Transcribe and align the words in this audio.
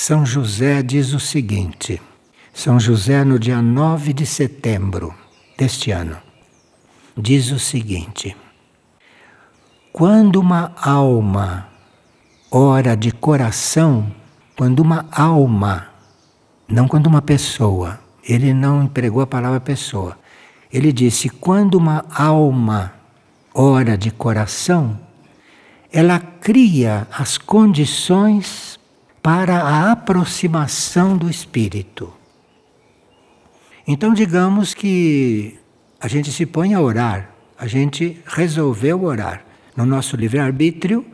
São 0.00 0.24
José 0.24 0.80
diz 0.80 1.12
o 1.12 1.18
seguinte: 1.18 2.00
São 2.54 2.78
José, 2.78 3.24
no 3.24 3.36
dia 3.36 3.60
9 3.60 4.12
de 4.12 4.24
setembro 4.24 5.12
deste 5.58 5.90
ano, 5.90 6.16
diz 7.16 7.50
o 7.50 7.58
seguinte: 7.58 8.36
Quando 9.92 10.36
uma 10.36 10.72
alma 10.80 11.66
ora 12.48 12.96
de 12.96 13.10
coração, 13.10 14.08
quando 14.56 14.78
uma 14.78 15.04
alma, 15.10 15.88
não 16.68 16.86
quando 16.86 17.08
uma 17.08 17.20
pessoa, 17.20 17.98
ele 18.22 18.54
não 18.54 18.84
empregou 18.84 19.20
a 19.20 19.26
palavra 19.26 19.58
pessoa, 19.58 20.16
ele 20.72 20.92
disse: 20.92 21.28
quando 21.28 21.74
uma 21.74 22.04
alma 22.14 22.94
ora 23.52 23.98
de 23.98 24.12
coração, 24.12 24.96
ela 25.92 26.20
cria 26.20 27.08
as 27.10 27.36
condições 27.36 28.77
para 29.28 29.58
a 29.58 29.92
aproximação 29.92 31.14
do 31.14 31.28
espírito. 31.28 32.10
Então, 33.86 34.14
digamos 34.14 34.72
que 34.72 35.58
a 36.00 36.08
gente 36.08 36.32
se 36.32 36.46
põe 36.46 36.72
a 36.72 36.80
orar, 36.80 37.30
a 37.58 37.66
gente 37.66 38.22
resolveu 38.24 39.04
orar. 39.04 39.44
No 39.76 39.84
nosso 39.84 40.16
livre-arbítrio, 40.16 41.04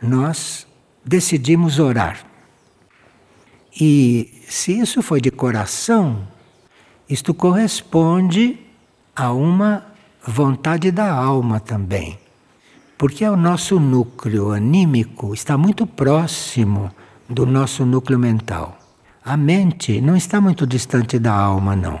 nós 0.00 0.68
decidimos 1.04 1.80
orar. 1.80 2.24
E 3.80 4.40
se 4.48 4.78
isso 4.78 5.02
foi 5.02 5.20
de 5.20 5.32
coração, 5.32 6.28
isto 7.10 7.34
corresponde 7.34 8.56
a 9.16 9.32
uma 9.32 9.84
vontade 10.24 10.92
da 10.92 11.12
alma 11.12 11.58
também. 11.58 12.20
Porque 12.96 13.26
o 13.26 13.34
nosso 13.34 13.80
núcleo 13.80 14.52
anímico 14.52 15.34
está 15.34 15.58
muito 15.58 15.84
próximo 15.88 16.92
do 17.34 17.44
nosso 17.44 17.84
núcleo 17.84 18.18
mental. 18.18 18.78
A 19.24 19.36
mente 19.36 20.00
não 20.00 20.16
está 20.16 20.40
muito 20.40 20.64
distante 20.64 21.18
da 21.18 21.32
alma, 21.32 21.74
não. 21.74 22.00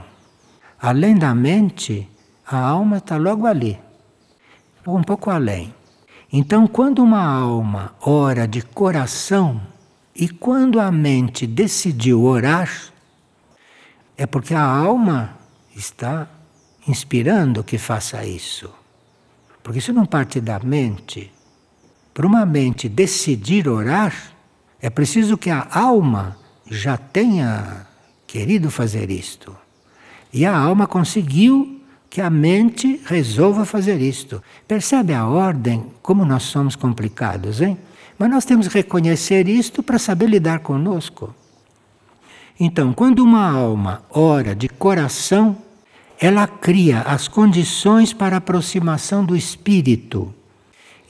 Além 0.80 1.16
da 1.16 1.34
mente, 1.34 2.08
a 2.46 2.58
alma 2.58 2.98
está 2.98 3.16
logo 3.16 3.46
ali, 3.46 3.78
um 4.86 5.02
pouco 5.02 5.30
além. 5.30 5.74
Então, 6.32 6.68
quando 6.68 7.02
uma 7.02 7.24
alma 7.24 7.94
ora 8.00 8.46
de 8.46 8.62
coração 8.62 9.60
e 10.14 10.28
quando 10.28 10.78
a 10.78 10.92
mente 10.92 11.46
decidiu 11.46 12.22
orar, 12.22 12.70
é 14.16 14.26
porque 14.26 14.54
a 14.54 14.62
alma 14.64 15.36
está 15.74 16.28
inspirando 16.86 17.64
que 17.64 17.78
faça 17.78 18.24
isso. 18.24 18.70
Porque 19.62 19.78
isso 19.80 19.92
não 19.92 20.06
parte 20.06 20.40
da 20.40 20.60
mente. 20.60 21.32
Para 22.12 22.26
uma 22.26 22.46
mente 22.46 22.88
decidir 22.88 23.66
orar, 23.66 24.33
é 24.84 24.90
preciso 24.90 25.38
que 25.38 25.48
a 25.48 25.66
alma 25.72 26.36
já 26.70 26.98
tenha 26.98 27.86
querido 28.26 28.70
fazer 28.70 29.10
isto. 29.10 29.56
E 30.30 30.44
a 30.44 30.54
alma 30.54 30.86
conseguiu 30.86 31.80
que 32.10 32.20
a 32.20 32.28
mente 32.28 33.00
resolva 33.06 33.64
fazer 33.64 33.98
isto. 33.98 34.42
Percebe 34.68 35.14
a 35.14 35.26
ordem, 35.26 35.86
como 36.02 36.22
nós 36.26 36.42
somos 36.42 36.76
complicados, 36.76 37.62
hein? 37.62 37.78
Mas 38.18 38.28
nós 38.28 38.44
temos 38.44 38.68
que 38.68 38.74
reconhecer 38.74 39.48
isto 39.48 39.82
para 39.82 39.98
saber 39.98 40.28
lidar 40.28 40.58
conosco. 40.58 41.34
Então, 42.60 42.92
quando 42.92 43.20
uma 43.20 43.50
alma 43.50 44.02
ora 44.10 44.54
de 44.54 44.68
coração, 44.68 45.56
ela 46.20 46.46
cria 46.46 47.00
as 47.00 47.26
condições 47.26 48.12
para 48.12 48.36
a 48.36 48.38
aproximação 48.38 49.24
do 49.24 49.34
espírito. 49.34 50.34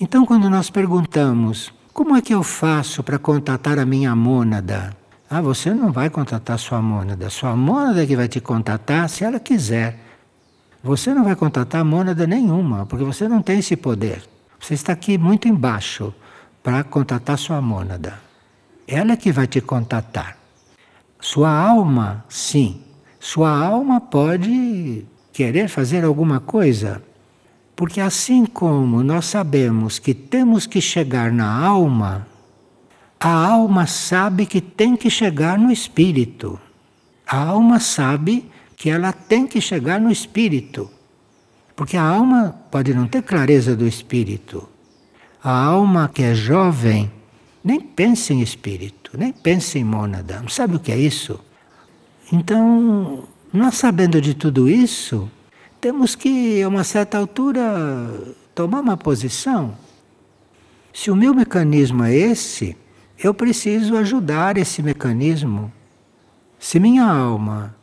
Então, 0.00 0.24
quando 0.24 0.48
nós 0.48 0.70
perguntamos, 0.70 1.73
como 1.94 2.16
é 2.16 2.20
que 2.20 2.34
eu 2.34 2.42
faço 2.42 3.04
para 3.04 3.20
contatar 3.20 3.78
a 3.78 3.86
minha 3.86 4.16
mônada? 4.16 4.94
Ah, 5.30 5.40
você 5.40 5.72
não 5.72 5.92
vai 5.92 6.10
contatar 6.10 6.58
sua 6.58 6.82
mônada. 6.82 7.30
Sua 7.30 7.54
mônada 7.54 8.02
é 8.02 8.06
que 8.06 8.16
vai 8.16 8.26
te 8.26 8.40
contatar 8.40 9.08
se 9.08 9.22
ela 9.22 9.38
quiser. 9.38 9.96
Você 10.82 11.14
não 11.14 11.22
vai 11.22 11.36
contatar 11.36 11.84
mônada 11.84 12.26
nenhuma, 12.26 12.84
porque 12.84 13.04
você 13.04 13.28
não 13.28 13.40
tem 13.40 13.60
esse 13.60 13.76
poder. 13.76 14.24
Você 14.58 14.74
está 14.74 14.92
aqui 14.92 15.16
muito 15.16 15.46
embaixo 15.46 16.12
para 16.64 16.82
contatar 16.82 17.38
sua 17.38 17.60
mônada. 17.60 18.18
Ela 18.88 19.12
é 19.12 19.16
que 19.16 19.30
vai 19.30 19.46
te 19.46 19.60
contatar. 19.60 20.36
Sua 21.20 21.48
alma, 21.48 22.24
sim, 22.28 22.82
sua 23.20 23.56
alma 23.56 24.00
pode 24.00 25.06
querer 25.32 25.68
fazer 25.68 26.04
alguma 26.04 26.40
coisa. 26.40 27.00
Porque 27.76 28.00
assim 28.00 28.46
como 28.46 29.02
nós 29.02 29.26
sabemos 29.26 29.98
que 29.98 30.14
temos 30.14 30.66
que 30.66 30.80
chegar 30.80 31.32
na 31.32 31.52
alma, 31.52 32.26
a 33.18 33.32
alma 33.32 33.86
sabe 33.86 34.46
que 34.46 34.60
tem 34.60 34.96
que 34.96 35.10
chegar 35.10 35.58
no 35.58 35.72
espírito. 35.72 36.60
A 37.26 37.38
alma 37.38 37.80
sabe 37.80 38.50
que 38.76 38.90
ela 38.90 39.12
tem 39.12 39.46
que 39.46 39.60
chegar 39.60 40.00
no 40.00 40.10
espírito. 40.10 40.90
Porque 41.74 41.96
a 41.96 42.02
alma 42.02 42.54
pode 42.70 42.94
não 42.94 43.06
ter 43.06 43.22
clareza 43.22 43.74
do 43.74 43.86
espírito. 43.86 44.68
A 45.42 45.64
alma 45.64 46.08
que 46.12 46.22
é 46.22 46.34
jovem 46.34 47.10
nem 47.62 47.80
pensa 47.80 48.32
em 48.32 48.42
espírito, 48.42 49.10
nem 49.16 49.32
pensa 49.32 49.78
em 49.78 49.84
mônada. 49.84 50.40
Não 50.40 50.48
sabe 50.48 50.76
o 50.76 50.80
que 50.80 50.92
é 50.92 50.98
isso? 50.98 51.40
Então, 52.30 53.24
nós 53.52 53.74
sabendo 53.74 54.20
de 54.20 54.34
tudo 54.34 54.68
isso, 54.68 55.30
temos 55.84 56.14
que, 56.14 56.62
a 56.62 56.68
uma 56.68 56.82
certa 56.82 57.18
altura, 57.18 57.62
tomar 58.54 58.80
uma 58.80 58.96
posição. 58.96 59.76
Se 60.94 61.10
o 61.10 61.14
meu 61.14 61.34
mecanismo 61.34 62.02
é 62.04 62.14
esse, 62.14 62.74
eu 63.18 63.34
preciso 63.34 63.94
ajudar 63.98 64.56
esse 64.56 64.82
mecanismo. 64.82 65.70
Se 66.58 66.80
minha 66.80 67.04
alma 67.04 67.76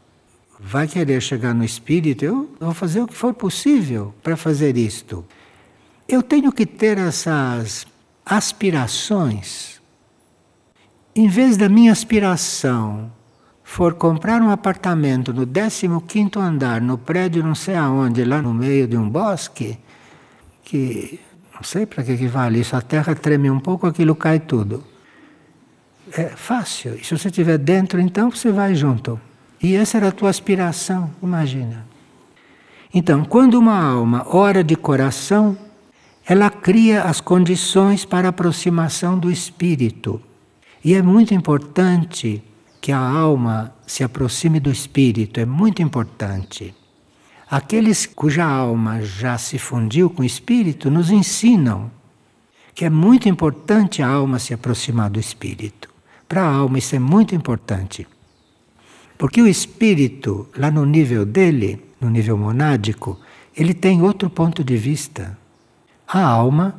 vai 0.59 0.87
querer 0.87 1.21
chegar 1.21 1.53
no 1.53 1.63
espírito, 1.63 2.25
eu 2.25 2.49
vou 2.59 2.73
fazer 2.73 3.03
o 3.03 3.07
que 3.07 3.13
for 3.13 3.35
possível 3.35 4.15
para 4.23 4.35
fazer 4.35 4.77
isto. 4.77 5.23
Eu 6.07 6.23
tenho 6.23 6.51
que 6.51 6.65
ter 6.65 6.97
essas 6.97 7.85
aspirações. 8.25 9.79
Em 11.15 11.27
vez 11.27 11.55
da 11.55 11.69
minha 11.69 11.91
aspiração 11.91 13.11
for 13.71 13.93
comprar 13.93 14.41
um 14.41 14.49
apartamento 14.49 15.33
no 15.33 15.47
15º 15.47 16.41
andar, 16.41 16.81
no 16.81 16.97
prédio 16.97 17.41
não 17.41 17.55
sei 17.55 17.75
aonde, 17.75 18.25
lá 18.25 18.41
no 18.41 18.53
meio 18.53 18.85
de 18.85 18.97
um 18.97 19.09
bosque, 19.09 19.79
que 20.61 21.21
não 21.55 21.63
sei 21.63 21.85
para 21.85 22.03
que, 22.03 22.27
vale 22.27 22.59
isso, 22.59 22.75
a 22.75 22.81
terra 22.81 23.15
treme 23.15 23.49
um 23.49 23.61
pouco, 23.61 23.87
aquilo 23.87 24.13
cai 24.13 24.41
tudo. 24.41 24.83
É 26.11 26.25
fácil. 26.25 26.95
E 26.95 27.05
se 27.05 27.17
você 27.17 27.29
estiver 27.29 27.57
dentro, 27.57 28.01
então 28.01 28.29
você 28.29 28.51
vai 28.51 28.75
junto. 28.75 29.17
E 29.63 29.73
essa 29.73 29.95
era 29.95 30.09
a 30.09 30.11
tua 30.11 30.29
aspiração, 30.29 31.09
imagina. 31.23 31.87
Então, 32.93 33.23
quando 33.23 33.53
uma 33.53 33.81
alma 33.81 34.25
ora 34.27 34.65
de 34.65 34.75
coração, 34.75 35.57
ela 36.25 36.49
cria 36.49 37.03
as 37.03 37.21
condições 37.21 38.03
para 38.03 38.27
a 38.27 38.31
aproximação 38.31 39.17
do 39.17 39.31
espírito. 39.31 40.21
E 40.83 40.93
é 40.93 41.01
muito 41.01 41.33
importante 41.33 42.43
que 42.81 42.91
a 42.91 42.97
alma 42.97 43.73
se 43.85 44.03
aproxime 44.03 44.59
do 44.59 44.71
espírito 44.71 45.39
é 45.39 45.45
muito 45.45 45.83
importante. 45.83 46.73
Aqueles 47.49 48.07
cuja 48.07 48.43
alma 48.43 49.01
já 49.03 49.37
se 49.37 49.59
fundiu 49.59 50.09
com 50.09 50.23
o 50.23 50.25
espírito 50.25 50.89
nos 50.89 51.11
ensinam 51.11 51.91
que 52.73 52.83
é 52.83 52.89
muito 52.89 53.29
importante 53.29 54.01
a 54.01 54.07
alma 54.07 54.39
se 54.39 54.53
aproximar 54.53 55.09
do 55.09 55.19
espírito. 55.19 55.89
Para 56.27 56.41
a 56.41 56.51
alma 56.51 56.79
isso 56.79 56.95
é 56.95 56.99
muito 56.99 57.35
importante. 57.35 58.07
Porque 59.17 59.41
o 59.41 59.47
espírito, 59.47 60.47
lá 60.57 60.71
no 60.71 60.83
nível 60.83 61.25
dele, 61.25 61.83
no 61.99 62.09
nível 62.09 62.35
monádico, 62.35 63.19
ele 63.55 63.73
tem 63.73 64.01
outro 64.01 64.29
ponto 64.29 64.63
de 64.63 64.77
vista. 64.77 65.37
A 66.07 66.23
alma, 66.23 66.73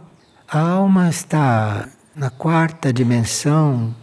a 0.49 0.59
alma 0.59 1.09
está 1.09 1.89
na 2.17 2.31
quarta 2.31 2.93
dimensão 2.93 3.95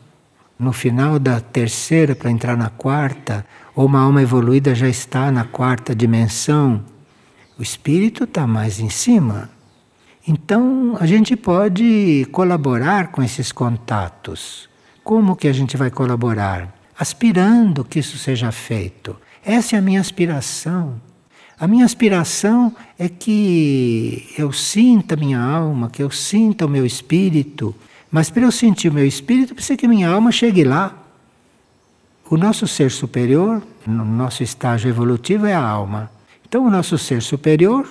no 0.60 0.74
final 0.74 1.18
da 1.18 1.40
terceira 1.40 2.14
para 2.14 2.30
entrar 2.30 2.58
na 2.58 2.70
quarta, 2.70 3.46
ou 3.74 3.86
uma 3.86 4.02
alma 4.02 4.22
evoluída 4.22 4.76
já 4.76 4.90
está 4.90 5.32
na 5.32 5.46
quarta 5.46 5.96
dimensão, 5.96 6.84
o 7.58 7.64
espírito 7.64 8.26
está 8.26 8.46
mais 8.46 8.80
em 8.80 8.90
cima. 8.90 9.50
Então 10.28 10.98
a 11.00 11.06
gente 11.06 11.36
pode 11.38 12.28
colaborar 12.32 13.08
com 13.08 13.24
esses 13.24 13.54
contatos. 13.54 14.68
Como 15.02 15.36
que 15.36 15.48
a 15.48 15.54
gente 15.54 15.78
vai 15.78 15.90
colaborar? 15.90 16.76
Aspirando 16.98 17.86
que 17.86 18.00
isso 18.00 18.18
seja 18.18 18.52
feito. 18.52 19.16
Essa 19.44 19.78
é 19.78 19.80
a 19.80 19.82
minha 19.82 20.02
aspiração. 20.02 21.02
A 21.58 21.68
minha 21.68 21.86
aspiração 21.86 22.76
é 22.98 23.10
que 23.10 24.34
eu 24.38 24.52
sinta 24.52 25.16
minha 25.16 25.40
alma, 25.40 25.90
que 25.90 26.04
eu 26.04 26.12
sinta 26.12 26.66
o 26.66 26.70
meu 26.70 26.86
espírito, 26.86 27.76
mas 28.12 28.30
para 28.30 28.44
eu 28.44 28.52
sentir 28.52 28.90
o 28.90 28.94
meu 28.94 29.06
espírito, 29.06 29.54
precisa 29.54 29.78
que 29.78 29.88
minha 29.88 30.10
alma 30.10 30.32
chegue 30.32 30.64
lá. 30.64 30.96
O 32.30 32.38
nosso 32.38 32.68
ser 32.68 32.92
superior, 32.92 33.62
no 33.86 34.06
nosso 34.06 34.44
estágio 34.44 34.90
evolutivo, 34.90 35.46
é 35.46 35.54
a 35.54 35.62
alma. 35.64 36.12
Então, 36.48 36.66
o 36.66 36.70
nosso 36.70 36.98
ser 36.98 37.22
superior 37.22 37.88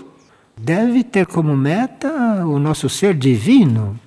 deve 0.56 1.05
ter 1.05 1.26
como 1.26 1.56
meta 1.56 2.09
o 2.44 2.59
nosso 2.59 2.88
ser 2.88 3.15
divino. 3.15 3.99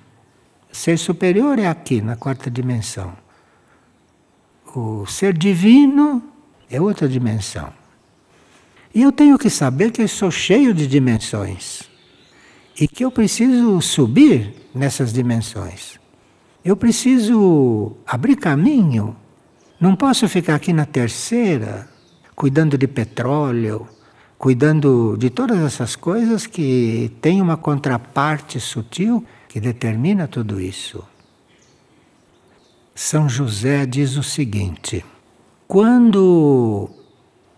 Ser 0.70 0.98
superior 0.98 1.58
é 1.58 1.66
aqui, 1.66 2.00
na 2.00 2.16
quarta 2.16 2.50
dimensão. 2.50 3.12
o 4.74 5.04
ser 5.06 5.36
divino 5.36 6.22
é 6.70 6.80
outra 6.80 7.06
dimensão. 7.06 7.70
E 8.94 9.02
eu 9.02 9.12
tenho 9.12 9.38
que 9.38 9.50
saber 9.50 9.90
que 9.90 10.02
eu 10.02 10.08
sou 10.08 10.30
cheio 10.30 10.74
de 10.74 10.86
dimensões 10.86 11.82
e 12.78 12.88
que 12.88 13.04
eu 13.04 13.10
preciso 13.10 13.80
subir 13.80 14.54
nessas 14.74 15.12
dimensões. 15.12 16.01
Eu 16.64 16.76
preciso 16.76 17.96
abrir 18.06 18.36
caminho. 18.36 19.16
Não 19.80 19.96
posso 19.96 20.28
ficar 20.28 20.54
aqui 20.54 20.72
na 20.72 20.86
terceira, 20.86 21.88
cuidando 22.36 22.78
de 22.78 22.86
petróleo, 22.86 23.88
cuidando 24.38 25.16
de 25.18 25.28
todas 25.28 25.58
essas 25.58 25.96
coisas 25.96 26.46
que 26.46 27.10
tem 27.20 27.42
uma 27.42 27.56
contraparte 27.56 28.60
sutil 28.60 29.24
que 29.48 29.60
determina 29.60 30.28
tudo 30.28 30.60
isso. 30.60 31.02
São 32.94 33.28
José 33.28 33.84
diz 33.84 34.16
o 34.16 34.22
seguinte: 34.22 35.04
quando 35.66 36.88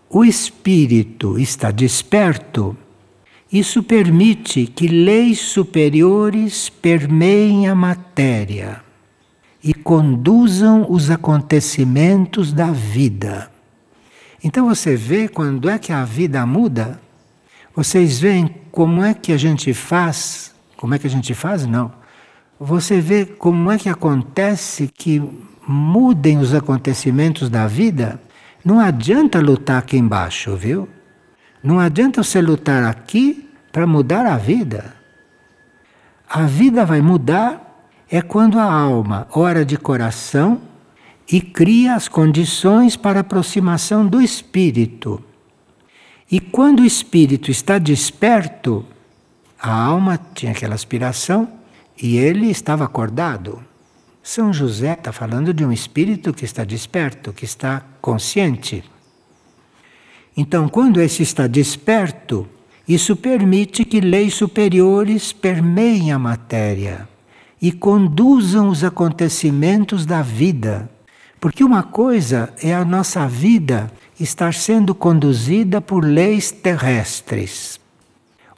o 0.09 0.25
espírito 0.25 1.37
está 1.37 1.69
desperto, 1.69 2.75
isso 3.53 3.83
permite 3.83 4.65
que 4.65 4.87
leis 4.87 5.39
superiores 5.41 6.69
permeiem 6.69 7.67
a 7.67 7.75
matéria 7.75 8.84
e 9.65 9.73
conduzam 9.73 10.85
os 10.87 11.09
acontecimentos 11.09 12.53
da 12.53 12.67
vida. 12.67 13.49
Então 14.43 14.67
você 14.67 14.95
vê 14.95 15.27
quando 15.27 15.67
é 15.67 15.79
que 15.79 15.91
a 15.91 16.05
vida 16.05 16.45
muda, 16.45 17.01
vocês 17.75 18.19
veem 18.19 18.47
como 18.71 19.03
é 19.03 19.15
que 19.15 19.31
a 19.33 19.37
gente 19.37 19.73
faz, 19.73 20.53
como 20.77 20.93
é 20.93 20.99
que 20.99 21.07
a 21.07 21.09
gente 21.09 21.33
faz? 21.33 21.65
Não. 21.65 21.91
Você 22.59 23.01
vê 23.01 23.25
como 23.25 23.71
é 23.71 23.79
que 23.79 23.89
acontece 23.89 24.87
que 24.87 25.19
mudem 25.67 26.37
os 26.37 26.53
acontecimentos 26.53 27.49
da 27.49 27.65
vida. 27.65 28.21
Não 28.63 28.79
adianta 28.79 29.39
lutar 29.39 29.79
aqui 29.79 29.97
embaixo, 29.97 30.55
viu? 30.55 30.87
Não 31.63 31.79
adianta 31.79 32.21
você 32.21 32.39
lutar 32.39 32.83
aqui 32.83 33.49
para 33.71 33.87
mudar 33.87 34.27
a 34.27 34.37
vida. 34.37 34.93
A 36.29 36.43
vida 36.43 36.85
vai 36.85 37.01
mudar 37.01 37.64
é 38.15 38.21
quando 38.21 38.57
a 38.59 38.63
alma 38.71 39.27
ora 39.31 39.65
de 39.65 39.75
coração 39.75 40.61
e 41.29 41.41
cria 41.41 41.95
as 41.95 42.07
condições 42.07 42.95
para 42.95 43.19
a 43.19 43.21
aproximação 43.21 44.07
do 44.07 44.21
espírito. 44.21 45.21
E 46.31 46.39
quando 46.39 46.79
o 46.79 46.85
espírito 46.85 47.51
está 47.51 47.77
desperto, 47.77 48.85
a 49.59 49.69
alma 49.69 50.17
tinha 50.33 50.53
aquela 50.53 50.75
aspiração 50.75 51.49
e 52.01 52.15
ele 52.15 52.49
estava 52.49 52.85
acordado. 52.85 53.61
São 54.23 54.53
José 54.53 54.93
está 54.93 55.11
falando 55.11 55.53
de 55.53 55.65
um 55.65 55.71
espírito 55.71 56.33
que 56.33 56.45
está 56.45 56.63
desperto, 56.63 57.33
que 57.33 57.43
está 57.43 57.83
consciente. 57.99 58.81
Então, 60.37 60.69
quando 60.69 61.01
esse 61.01 61.21
está 61.21 61.47
desperto, 61.47 62.47
isso 62.87 63.13
permite 63.15 63.83
que 63.83 63.99
leis 63.99 64.35
superiores 64.35 65.33
permeiem 65.33 66.13
a 66.13 66.19
matéria 66.19 67.13
e 67.65 67.71
conduzam 67.71 68.69
os 68.69 68.83
acontecimentos 68.83 70.05
da 70.05 70.21
vida. 70.21 70.87
Porque 71.41 71.63
uma 71.63 71.81
coisa 71.81 72.53
é 72.61 72.71
a 72.75 72.85
nossa 72.85 73.27
vida 73.27 73.91
estar 74.19 74.53
sendo 74.53 74.93
conduzida 74.93 75.81
por 75.81 76.05
leis 76.05 76.51
terrestres. 76.51 77.79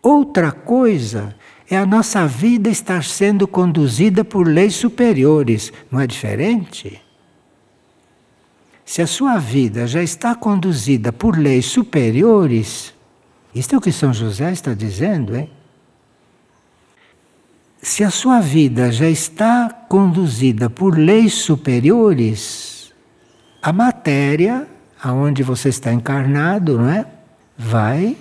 Outra 0.03 0.51
coisa 0.51 1.33
é 1.69 1.77
a 1.77 1.85
nossa 1.85 2.27
vida 2.27 2.69
estar 2.69 3.01
sendo 3.01 3.47
conduzida 3.47 4.25
por 4.25 4.45
leis 4.45 4.75
superiores. 4.75 5.71
Não 5.89 6.01
é 6.01 6.05
diferente? 6.05 7.01
Se 8.83 9.01
a 9.01 9.07
sua 9.07 9.37
vida 9.37 9.87
já 9.87 10.03
está 10.03 10.35
conduzida 10.35 11.13
por 11.13 11.37
leis 11.37 11.67
superiores, 11.67 12.93
isto 13.55 13.73
é 13.73 13.77
o 13.77 13.81
que 13.81 13.93
São 13.93 14.13
José 14.13 14.51
está 14.51 14.73
dizendo, 14.73 15.33
hein? 15.33 15.49
Se 17.87 18.03
a 18.03 18.11
sua 18.11 18.41
vida 18.41 18.91
já 18.91 19.09
está 19.09 19.69
conduzida 19.69 20.69
por 20.69 20.97
leis 20.97 21.33
superiores, 21.35 22.93
a 23.61 23.71
matéria, 23.71 24.67
aonde 25.01 25.41
você 25.41 25.69
está 25.69 25.93
encarnado, 25.93 26.77
não 26.77 26.89
é? 26.89 27.05
Vai 27.57 28.17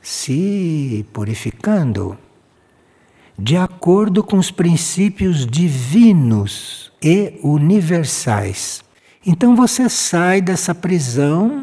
se 0.00 1.04
purificando 1.12 2.16
de 3.38 3.58
acordo 3.58 4.24
com 4.24 4.38
os 4.38 4.50
princípios 4.50 5.46
divinos 5.46 6.90
e 7.02 7.38
universais. 7.42 8.82
Então 9.24 9.54
você 9.54 9.90
sai 9.90 10.40
dessa 10.40 10.74
prisão 10.74 11.62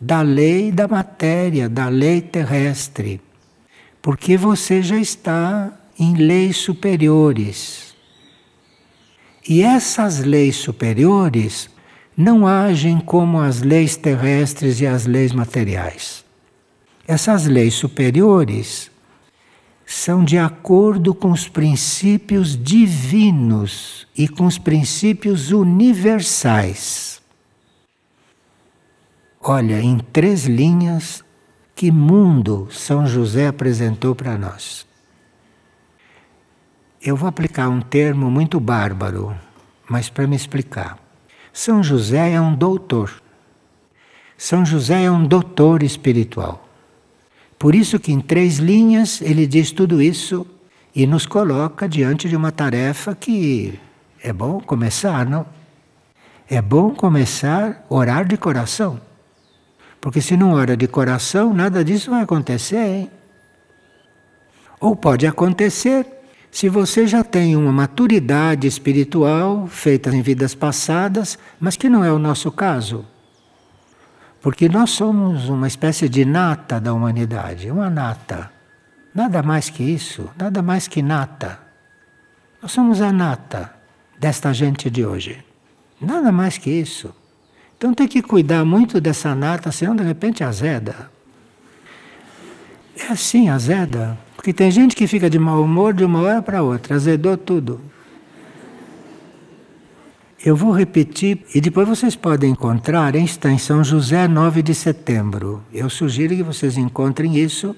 da 0.00 0.22
lei 0.22 0.72
da 0.72 0.88
matéria, 0.88 1.68
da 1.68 1.88
lei 1.88 2.20
terrestre, 2.20 3.20
porque 4.02 4.36
você 4.36 4.82
já 4.82 4.98
está 4.98 5.72
em 5.98 6.14
leis 6.14 6.56
superiores. 6.56 7.94
E 9.48 9.62
essas 9.62 10.18
leis 10.18 10.56
superiores 10.56 11.70
não 12.16 12.46
agem 12.46 12.98
como 12.98 13.40
as 13.40 13.62
leis 13.62 13.96
terrestres 13.96 14.80
e 14.80 14.86
as 14.86 15.06
leis 15.06 15.32
materiais. 15.32 16.24
Essas 17.06 17.46
leis 17.46 17.74
superiores 17.74 18.90
são 19.86 20.24
de 20.24 20.36
acordo 20.36 21.14
com 21.14 21.30
os 21.30 21.46
princípios 21.46 22.60
divinos 22.60 24.08
e 24.18 24.26
com 24.26 24.46
os 24.46 24.58
princípios 24.58 25.52
universais. 25.52 27.22
Olha, 29.40 29.80
em 29.80 29.98
três 30.12 30.46
linhas, 30.46 31.24
que 31.72 31.92
mundo 31.92 32.66
São 32.72 33.06
José 33.06 33.46
apresentou 33.46 34.12
para 34.12 34.36
nós. 34.36 34.84
Eu 37.06 37.14
vou 37.14 37.28
aplicar 37.28 37.68
um 37.68 37.80
termo 37.80 38.28
muito 38.28 38.58
bárbaro, 38.58 39.32
mas 39.88 40.10
para 40.10 40.26
me 40.26 40.34
explicar. 40.34 40.98
São 41.52 41.80
José 41.80 42.32
é 42.32 42.40
um 42.40 42.52
doutor. 42.52 43.22
São 44.36 44.66
José 44.66 45.04
é 45.04 45.10
um 45.10 45.24
doutor 45.24 45.84
espiritual. 45.84 46.68
Por 47.56 47.76
isso 47.76 48.00
que 48.00 48.10
em 48.10 48.20
três 48.20 48.56
linhas 48.56 49.22
ele 49.22 49.46
diz 49.46 49.70
tudo 49.70 50.02
isso 50.02 50.44
e 50.92 51.06
nos 51.06 51.26
coloca 51.26 51.88
diante 51.88 52.28
de 52.28 52.34
uma 52.34 52.50
tarefa 52.50 53.14
que 53.14 53.78
é 54.20 54.32
bom 54.32 54.60
começar, 54.60 55.24
não? 55.24 55.46
É 56.50 56.60
bom 56.60 56.90
começar 56.90 57.86
a 57.88 57.94
orar 57.94 58.26
de 58.26 58.36
coração. 58.36 59.00
Porque 60.00 60.20
se 60.20 60.36
não 60.36 60.54
ora 60.54 60.76
de 60.76 60.88
coração, 60.88 61.54
nada 61.54 61.84
disso 61.84 62.10
vai 62.10 62.22
acontecer, 62.22 62.84
hein? 62.84 63.10
Ou 64.80 64.96
pode 64.96 65.24
acontecer 65.24 66.15
se 66.56 66.70
você 66.70 67.06
já 67.06 67.22
tem 67.22 67.54
uma 67.54 67.70
maturidade 67.70 68.66
espiritual 68.66 69.66
feita 69.66 70.08
em 70.08 70.22
vidas 70.22 70.54
passadas, 70.54 71.38
mas 71.60 71.76
que 71.76 71.86
não 71.86 72.02
é 72.02 72.10
o 72.10 72.18
nosso 72.18 72.50
caso. 72.50 73.04
Porque 74.40 74.66
nós 74.66 74.88
somos 74.88 75.50
uma 75.50 75.66
espécie 75.66 76.08
de 76.08 76.24
nata 76.24 76.80
da 76.80 76.94
humanidade, 76.94 77.70
uma 77.70 77.90
nata. 77.90 78.50
Nada 79.14 79.42
mais 79.42 79.68
que 79.68 79.82
isso, 79.82 80.30
nada 80.34 80.62
mais 80.62 80.88
que 80.88 81.02
nata. 81.02 81.60
Nós 82.62 82.72
somos 82.72 83.02
a 83.02 83.12
nata 83.12 83.74
desta 84.18 84.50
gente 84.54 84.88
de 84.88 85.04
hoje. 85.04 85.44
Nada 86.00 86.32
mais 86.32 86.56
que 86.56 86.70
isso. 86.70 87.14
Então 87.76 87.92
tem 87.92 88.08
que 88.08 88.22
cuidar 88.22 88.64
muito 88.64 88.98
dessa 88.98 89.34
nata, 89.34 89.70
senão 89.70 89.94
de 89.94 90.04
repente 90.04 90.42
azeda. 90.42 91.10
É 92.98 93.08
assim, 93.08 93.50
azeda. 93.50 94.16
Porque 94.46 94.54
tem 94.54 94.70
gente 94.70 94.94
que 94.94 95.08
fica 95.08 95.28
de 95.28 95.40
mau 95.40 95.60
humor 95.60 95.92
de 95.92 96.04
uma 96.04 96.20
hora 96.20 96.40
para 96.40 96.62
outra, 96.62 96.94
azedou 96.94 97.36
tudo. 97.36 97.80
Eu 100.38 100.54
vou 100.54 100.70
repetir 100.70 101.44
e 101.52 101.60
depois 101.60 101.88
vocês 101.88 102.14
podem 102.14 102.52
encontrar, 102.52 103.16
está 103.16 103.50
em 103.50 103.58
São 103.58 103.82
José, 103.82 104.28
9 104.28 104.62
de 104.62 104.72
setembro. 104.72 105.64
Eu 105.74 105.90
sugiro 105.90 106.36
que 106.36 106.44
vocês 106.44 106.78
encontrem 106.78 107.36
isso 107.36 107.74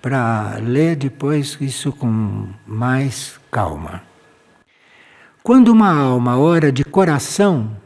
para 0.00 0.58
ler 0.62 0.94
depois 0.94 1.58
isso 1.60 1.90
com 1.90 2.46
mais 2.64 3.40
calma. 3.50 4.04
Quando 5.42 5.72
uma 5.72 5.90
alma 5.90 6.38
ora 6.38 6.70
de 6.70 6.84
coração, 6.84 7.76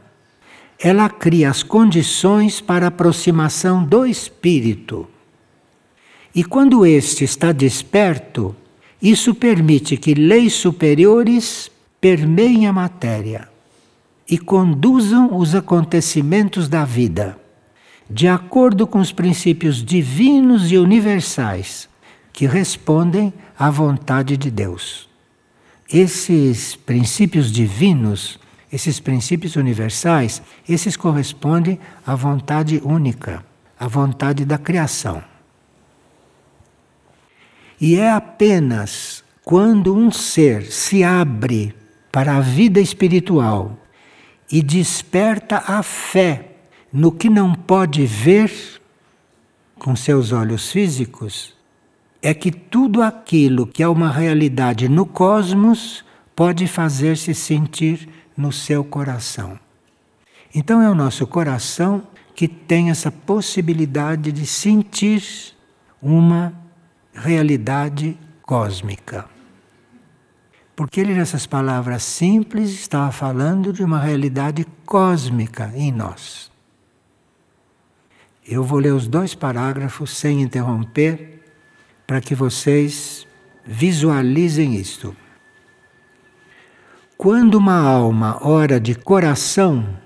ela 0.79 1.09
cria 1.09 1.49
as 1.49 1.63
condições 1.63 2.61
para 2.61 2.85
a 2.85 2.89
aproximação 2.89 3.83
do 3.83 4.05
espírito. 4.05 5.07
E 6.37 6.43
quando 6.43 6.85
este 6.85 7.23
está 7.23 7.51
desperto, 7.51 8.55
isso 9.01 9.33
permite 9.33 9.97
que 9.97 10.13
leis 10.13 10.53
superiores 10.53 11.71
permeiem 11.99 12.67
a 12.67 12.71
matéria 12.71 13.49
e 14.29 14.37
conduzam 14.37 15.35
os 15.35 15.55
acontecimentos 15.55 16.69
da 16.69 16.85
vida, 16.85 17.39
de 18.07 18.27
acordo 18.27 18.85
com 18.85 18.99
os 18.99 19.11
princípios 19.11 19.83
divinos 19.83 20.71
e 20.71 20.77
universais 20.77 21.89
que 22.31 22.45
respondem 22.45 23.33
à 23.57 23.71
vontade 23.71 24.37
de 24.37 24.51
Deus. 24.51 25.09
Esses 25.91 26.75
princípios 26.75 27.51
divinos 27.51 28.39
esses 28.71 28.99
princípios 28.99 29.55
universais, 29.55 30.39
esses 30.69 30.95
correspondem 30.95 31.79
à 32.05 32.13
vontade 32.13 32.79
única, 32.85 33.43
à 33.79 33.87
vontade 33.87 34.45
da 34.45 34.59
criação. 34.59 35.23
E 37.79 37.95
é 37.95 38.11
apenas 38.11 39.23
quando 39.43 39.95
um 39.95 40.11
ser 40.11 40.63
se 40.71 41.03
abre 41.03 41.73
para 42.11 42.37
a 42.37 42.41
vida 42.41 42.79
espiritual 42.79 43.77
e 44.51 44.61
desperta 44.61 45.63
a 45.67 45.83
fé 45.83 46.51
no 46.91 47.11
que 47.11 47.29
não 47.29 47.53
pode 47.53 48.05
ver 48.05 48.51
com 49.77 49.95
seus 49.95 50.31
olhos 50.31 50.71
físicos, 50.71 51.55
é 52.21 52.33
que 52.33 52.51
tudo 52.51 53.01
aquilo 53.01 53.67
que 53.67 53.83
é 53.83 53.87
uma 53.87 54.11
realidade 54.11 54.89
no 54.89 55.05
cosmos 55.05 56.03
pode 56.35 56.67
fazer-se 56.67 57.33
sentir 57.33 58.09
no 58.35 58.51
seu 58.51 58.83
coração. 58.83 59.59
Então 60.53 60.81
é 60.81 60.89
o 60.89 60.95
nosso 60.95 61.27
coração 61.27 62.03
que 62.35 62.47
tem 62.47 62.89
essa 62.89 63.11
possibilidade 63.11 64.31
de 64.31 64.45
sentir 64.45 65.23
uma 66.01 66.66
realidade 67.17 68.17
cósmica. 68.43 69.25
Porque 70.75 71.01
ele, 71.01 71.15
nessas 71.15 71.47
palavras 71.47 72.03
simples, 72.03 72.69
estava 72.69 73.11
falando 73.11 73.73
de 73.73 73.83
uma 73.83 73.99
realidade 73.99 74.65
cósmica 74.85 75.71
em 75.75 75.91
nós. 75.91 76.51
Eu 78.47 78.63
vou 78.63 78.79
ler 78.79 78.93
os 78.93 79.07
dois 79.07 79.33
parágrafos 79.33 80.11
sem 80.11 80.41
interromper, 80.41 81.43
para 82.05 82.21
que 82.21 82.35
vocês 82.35 83.27
visualizem 83.65 84.75
isto. 84.75 85.15
Quando 87.17 87.55
uma 87.55 87.81
alma 87.81 88.37
ora 88.41 88.79
de 88.79 88.93
coração, 88.93 89.97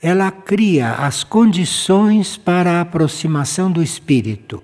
ela 0.00 0.30
cria 0.30 0.92
as 0.92 1.24
condições 1.24 2.36
para 2.36 2.72
a 2.72 2.80
aproximação 2.82 3.72
do 3.72 3.82
espírito. 3.82 4.62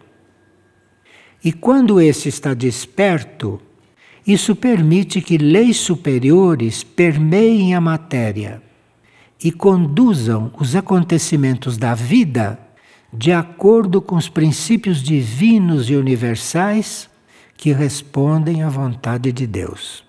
E 1.42 1.52
quando 1.52 2.00
esse 2.00 2.28
está 2.28 2.52
desperto, 2.52 3.60
isso 4.26 4.54
permite 4.54 5.20
que 5.20 5.38
leis 5.38 5.78
superiores 5.78 6.82
permeiem 6.82 7.74
a 7.74 7.80
matéria 7.80 8.62
e 9.42 9.50
conduzam 9.50 10.52
os 10.58 10.76
acontecimentos 10.76 11.78
da 11.78 11.94
vida 11.94 12.58
de 13.12 13.32
acordo 13.32 14.00
com 14.00 14.16
os 14.16 14.28
princípios 14.28 15.02
divinos 15.02 15.88
e 15.88 15.96
universais 15.96 17.08
que 17.56 17.72
respondem 17.72 18.62
à 18.62 18.68
vontade 18.68 19.32
de 19.32 19.46
Deus. 19.46 20.04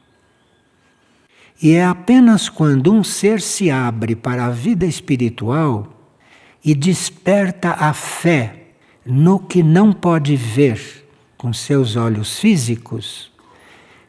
E 1.62 1.72
é 1.72 1.86
apenas 1.86 2.50
quando 2.50 2.92
um 2.92 3.04
ser 3.04 3.40
se 3.40 3.70
abre 3.72 4.16
para 4.16 4.46
a 4.46 4.52
vida 4.52 4.86
espiritual 4.86 5.88
e 6.64 6.76
desperta 6.76 7.72
a 7.72 7.94
fé 7.94 8.68
no 9.06 9.40
que 9.40 9.64
não 9.64 9.94
pode 9.94 10.36
ver 10.36 11.02
com 11.42 11.52
seus 11.52 11.96
olhos 11.96 12.38
físicos, 12.38 13.32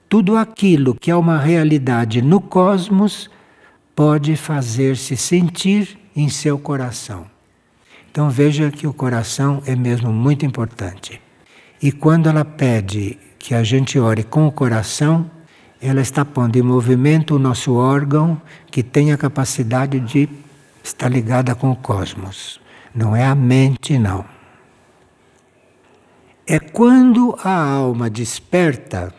tudo 0.06 0.36
aquilo 0.36 0.94
que 0.94 1.10
é 1.10 1.16
uma 1.16 1.38
realidade 1.38 2.20
no 2.20 2.42
cosmos 2.42 3.30
pode 3.96 4.36
fazer-se 4.36 5.16
sentir 5.16 5.98
em 6.14 6.28
seu 6.28 6.58
coração. 6.58 7.24
Então 8.10 8.28
veja 8.28 8.70
que 8.70 8.86
o 8.86 8.92
coração 8.92 9.62
é 9.64 9.74
mesmo 9.74 10.12
muito 10.12 10.44
importante. 10.44 11.22
E 11.82 11.90
quando 11.90 12.28
ela 12.28 12.44
pede 12.44 13.18
que 13.38 13.54
a 13.54 13.64
gente 13.64 13.98
ore 13.98 14.24
com 14.24 14.46
o 14.46 14.52
coração, 14.52 15.30
ela 15.80 16.02
está 16.02 16.26
pondo 16.26 16.56
em 16.56 16.62
movimento 16.62 17.36
o 17.36 17.38
nosso 17.38 17.72
órgão 17.72 18.38
que 18.70 18.82
tem 18.82 19.10
a 19.10 19.16
capacidade 19.16 19.98
de 20.00 20.28
estar 20.84 21.08
ligada 21.08 21.54
com 21.54 21.70
o 21.70 21.76
cosmos. 21.76 22.60
Não 22.94 23.16
é 23.16 23.24
a 23.24 23.34
mente, 23.34 23.98
não. 23.98 24.22
É 26.52 26.60
quando 26.60 27.34
a 27.42 27.64
alma 27.64 28.10
desperta 28.10 29.14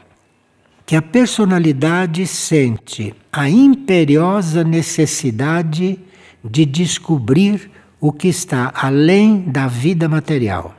que 0.85 0.95
a 0.95 1.01
personalidade 1.01 2.27
sente 2.27 3.11
a 3.31 3.49
imperiosa 3.49 4.63
necessidade 4.63 5.97
de 6.45 6.63
descobrir 6.63 7.71
o 7.99 8.11
que 8.11 8.27
está 8.27 8.71
além 8.75 9.49
da 9.49 9.65
vida 9.65 10.07
material. 10.07 10.75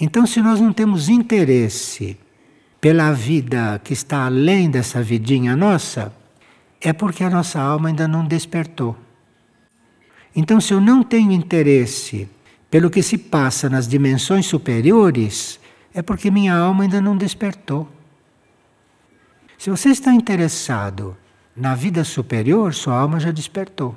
Então, 0.00 0.26
se 0.26 0.40
nós 0.40 0.62
não 0.62 0.72
temos 0.72 1.10
interesse 1.10 2.18
pela 2.80 3.12
vida 3.12 3.78
que 3.84 3.92
está 3.92 4.24
além 4.24 4.70
dessa 4.70 5.02
vidinha 5.02 5.54
nossa, 5.54 6.10
é 6.80 6.90
porque 6.90 7.22
a 7.22 7.28
nossa 7.28 7.60
alma 7.60 7.90
ainda 7.90 8.08
não 8.08 8.24
despertou. 8.24 8.96
Então, 10.34 10.58
se 10.58 10.72
eu 10.72 10.80
não 10.80 11.02
tenho 11.02 11.32
interesse 11.32 12.30
pelo 12.74 12.90
que 12.90 13.04
se 13.04 13.16
passa 13.16 13.70
nas 13.70 13.86
dimensões 13.86 14.46
superiores, 14.46 15.60
é 15.94 16.02
porque 16.02 16.28
minha 16.28 16.56
alma 16.56 16.82
ainda 16.82 17.00
não 17.00 17.16
despertou. 17.16 17.88
Se 19.56 19.70
você 19.70 19.90
está 19.90 20.12
interessado 20.12 21.16
na 21.54 21.76
vida 21.76 22.02
superior, 22.02 22.74
sua 22.74 22.98
alma 22.98 23.20
já 23.20 23.30
despertou. 23.30 23.94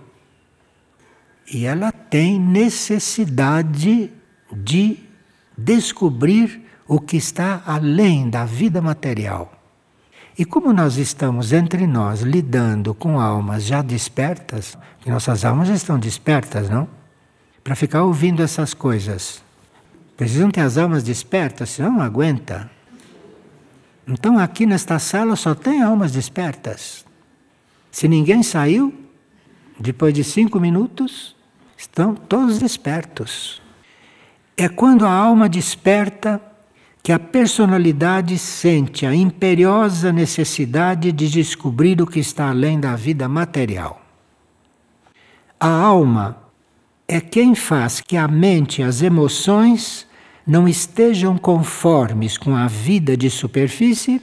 E 1.52 1.66
ela 1.66 1.92
tem 1.92 2.40
necessidade 2.40 4.14
de 4.56 5.00
descobrir 5.58 6.62
o 6.88 7.00
que 7.00 7.18
está 7.18 7.64
além 7.66 8.30
da 8.30 8.46
vida 8.46 8.80
material. 8.80 9.60
E 10.38 10.46
como 10.46 10.72
nós 10.72 10.98
estamos 10.98 11.52
entre 11.52 11.88
nós 11.88 12.22
lidando 12.22 12.94
com 12.94 13.20
almas 13.20 13.64
já 13.64 13.82
despertas, 13.82 14.78
que 15.02 15.10
nossas 15.10 15.44
almas 15.44 15.68
já 15.68 15.74
estão 15.74 15.98
despertas, 15.98 16.70
não? 16.70 16.97
Para 17.68 17.76
ficar 17.76 18.04
ouvindo 18.04 18.42
essas 18.42 18.74
coisas. 18.74 19.44
Precisam 20.16 20.50
ter 20.50 20.62
as 20.62 20.78
almas 20.78 21.04
despertas, 21.04 21.72
senão 21.72 21.92
não 21.92 22.02
aguenta. 22.02 22.72
Então 24.08 24.40
aqui 24.40 24.66
nesta 24.66 24.98
sala 25.00 25.36
só 25.36 25.54
tem 25.54 25.84
almas 25.84 26.14
despertas. 26.14 27.06
Se 27.92 28.08
ninguém 28.08 28.42
saiu, 28.42 28.94
depois 29.78 30.14
de 30.14 30.24
cinco 30.24 30.62
minutos, 30.62 31.36
Estão 31.78 32.16
todos 32.16 32.58
despertos. 32.58 33.62
É 34.58 34.68
quando 34.68 35.06
a 35.06 35.12
alma 35.12 35.48
desperta 35.48 36.42
que 37.04 37.12
a 37.12 37.20
personalidade 37.20 38.38
sente 38.40 39.06
a 39.06 39.14
imperiosa 39.14 40.12
necessidade 40.12 41.12
de 41.12 41.30
descobrir 41.30 42.02
o 42.02 42.08
que 42.08 42.20
está 42.20 42.50
além 42.50 42.80
da 42.80 42.96
vida 42.96 43.30
material. 43.30 44.02
A 45.60 45.70
alma 45.70 46.47
é 47.08 47.22
quem 47.22 47.56
faz 47.56 48.02
que 48.02 48.18
a 48.18 48.28
mente 48.28 48.82
e 48.82 48.84
as 48.84 49.02
emoções 49.02 50.06
não 50.46 50.68
estejam 50.68 51.38
conformes 51.38 52.38
com 52.38 52.56
a 52.56 52.68
vida 52.68 53.16
de 53.16 53.30
superfície 53.30 54.22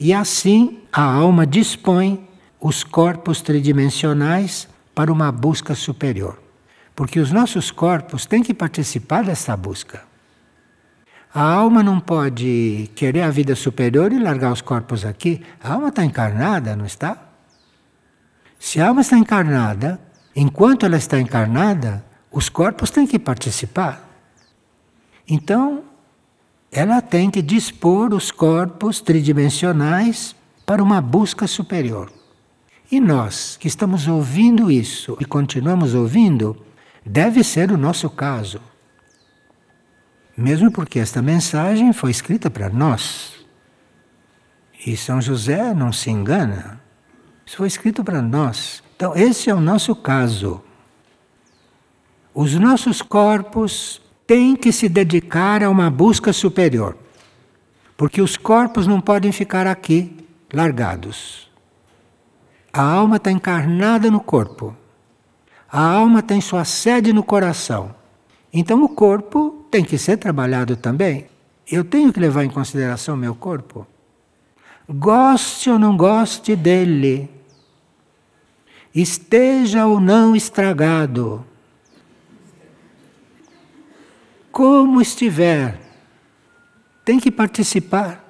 e 0.00 0.12
assim 0.12 0.80
a 0.92 1.02
alma 1.02 1.46
dispõe 1.46 2.26
os 2.60 2.82
corpos 2.82 3.42
tridimensionais 3.42 4.68
para 4.94 5.12
uma 5.12 5.30
busca 5.30 5.74
superior. 5.74 6.40
Porque 6.94 7.20
os 7.20 7.30
nossos 7.30 7.70
corpos 7.70 8.26
têm 8.26 8.42
que 8.42 8.54
participar 8.54 9.22
dessa 9.22 9.56
busca. 9.56 10.02
A 11.32 11.42
alma 11.42 11.82
não 11.82 12.00
pode 12.00 12.90
querer 12.94 13.22
a 13.22 13.30
vida 13.30 13.54
superior 13.54 14.12
e 14.12 14.18
largar 14.18 14.52
os 14.52 14.62
corpos 14.62 15.04
aqui. 15.04 15.42
A 15.62 15.74
alma 15.74 15.88
está 15.88 16.04
encarnada, 16.04 16.74
não 16.74 16.86
está? 16.86 17.28
Se 18.58 18.80
a 18.80 18.88
alma 18.88 19.02
está 19.02 19.16
encarnada, 19.16 20.00
enquanto 20.34 20.86
ela 20.86 20.96
está 20.96 21.20
encarnada, 21.20 22.04
os 22.30 22.48
corpos 22.48 22.90
têm 22.90 23.06
que 23.06 23.18
participar. 23.18 24.06
Então, 25.28 25.84
ela 26.70 27.00
tem 27.00 27.30
que 27.30 27.42
dispor 27.42 28.12
os 28.12 28.30
corpos 28.30 29.00
tridimensionais 29.00 30.34
para 30.66 30.82
uma 30.82 31.00
busca 31.00 31.46
superior. 31.46 32.12
E 32.90 33.00
nós 33.00 33.56
que 33.56 33.68
estamos 33.68 34.06
ouvindo 34.06 34.70
isso 34.70 35.16
e 35.20 35.24
continuamos 35.24 35.94
ouvindo, 35.94 36.56
Deve 37.10 37.42
ser 37.42 37.72
o 37.72 37.78
nosso 37.78 38.10
caso. 38.10 38.60
Mesmo 40.36 40.70
porque 40.70 40.98
esta 40.98 41.22
mensagem 41.22 41.90
foi 41.94 42.10
escrita 42.10 42.50
para 42.50 42.68
nós. 42.68 43.32
E 44.86 44.94
São 44.94 45.18
José 45.18 45.72
não 45.72 45.90
se 45.90 46.10
engana. 46.10 46.78
Isso 47.46 47.56
foi 47.56 47.66
escrito 47.66 48.04
para 48.04 48.20
nós. 48.20 48.82
Então, 48.98 49.14
esse 49.14 49.48
é 49.48 49.54
o 49.54 49.60
nosso 49.60 49.94
caso. 49.94 50.60
Os 52.34 52.52
nossos 52.56 53.00
corpos 53.00 54.02
têm 54.26 54.56
que 54.56 54.72
se 54.72 54.88
dedicar 54.88 55.62
a 55.62 55.70
uma 55.70 55.88
busca 55.88 56.32
superior. 56.32 56.96
Porque 57.96 58.20
os 58.20 58.36
corpos 58.36 58.88
não 58.88 59.00
podem 59.00 59.30
ficar 59.30 59.68
aqui 59.68 60.16
largados. 60.52 61.48
A 62.72 62.82
alma 62.82 63.18
está 63.18 63.30
encarnada 63.30 64.10
no 64.10 64.18
corpo. 64.18 64.76
A 65.70 65.80
alma 65.80 66.20
tem 66.20 66.40
sua 66.40 66.64
sede 66.64 67.12
no 67.12 67.22
coração. 67.22 67.94
Então 68.52 68.82
o 68.82 68.88
corpo 68.88 69.64
tem 69.70 69.84
que 69.84 69.96
ser 69.96 70.16
trabalhado 70.16 70.74
também. 70.74 71.28
Eu 71.70 71.84
tenho 71.84 72.12
que 72.12 72.18
levar 72.18 72.42
em 72.42 72.50
consideração 72.50 73.16
meu 73.16 73.36
corpo. 73.36 73.86
Goste 74.88 75.70
ou 75.70 75.78
não 75.78 75.96
goste 75.96 76.56
dele. 76.56 77.37
Esteja 78.94 79.86
ou 79.86 80.00
não 80.00 80.34
estragado, 80.34 81.44
como 84.50 85.00
estiver, 85.00 85.80
tem 87.04 87.20
que 87.20 87.30
participar. 87.30 88.24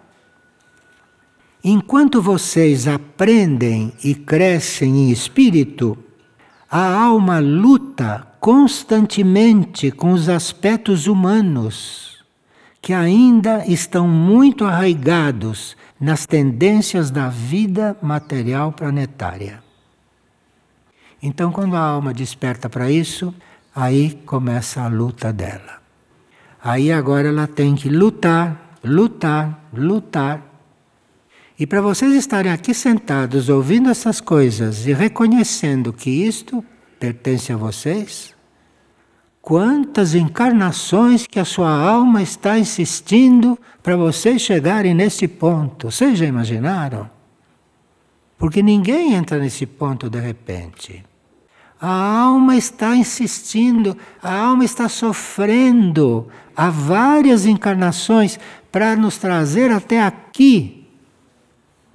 Enquanto 1.65 2.21
vocês 2.21 2.87
aprendem 2.87 3.93
e 4.05 4.15
crescem 4.15 4.95
em 4.95 5.11
espírito, 5.11 5.97
a 6.71 7.03
alma 7.03 7.39
luta 7.39 8.27
constantemente 8.39 9.91
com 9.91 10.13
os 10.13 10.29
aspectos 10.29 11.07
humanos, 11.07 12.23
que 12.83 12.93
ainda 12.93 13.67
estão 13.67 14.07
muito 14.07 14.65
arraigados 14.67 15.77
nas 15.99 16.27
tendências 16.27 17.11
da 17.11 17.29
vida 17.29 17.97
material 18.03 18.71
planetária. 18.71 19.68
Então, 21.23 21.51
quando 21.51 21.77
a 21.77 21.81
alma 21.81 22.15
desperta 22.15 22.69
para 22.69 22.91
isso, 22.91 23.35
aí 23.75 24.21
começa 24.25 24.83
a 24.83 24.89
luta 24.89 25.33
dela. 25.33 25.79
Aí 26.63 26.91
agora 26.93 27.29
ela 27.29 27.47
tem 27.47 27.75
que 27.75 27.89
lutar, 27.89 28.79
lutar, 28.85 29.69
lutar. 29.73 30.43
E 31.59 31.67
para 31.67 31.81
vocês 31.81 32.15
estarem 32.15 32.53
aqui 32.53 32.73
sentados 32.73 33.49
ouvindo 33.49 33.89
essas 33.89 34.21
coisas 34.21 34.87
e 34.87 34.93
reconhecendo 34.93 35.93
que 35.93 36.11
isto 36.11 36.65
pertence 36.99 37.53
a 37.53 37.57
vocês, 37.57 38.35
quantas 39.41 40.15
encarnações 40.15 41.27
que 41.27 41.39
a 41.39 41.45
sua 41.45 41.71
alma 41.71 42.23
está 42.23 42.59
insistindo 42.59 43.59
para 43.83 43.97
vocês 43.97 44.43
chegarem 44.43 44.95
nesse 44.95 45.27
ponto. 45.27 45.91
Vocês 45.91 46.19
já 46.19 46.27
imaginaram? 46.27 47.09
Porque 48.37 48.63
ninguém 48.63 49.15
entra 49.15 49.39
nesse 49.39 49.67
ponto 49.67 50.11
de 50.11 50.21
repente. 50.21 51.05
A 51.81 52.23
alma 52.23 52.57
está 52.57 52.97
insistindo, 52.97 53.97
a 54.21 54.35
alma 54.35 54.65
está 54.65 54.89
sofrendo 54.89 56.27
há 56.57 56.71
várias 56.71 57.47
encarnações 57.47 58.37
para 58.73 58.97
nos 58.97 59.17
trazer 59.17 59.71
até 59.71 60.03
aqui. 60.03 60.89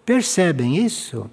Percebem 0.06 0.78
isso? 0.78 1.30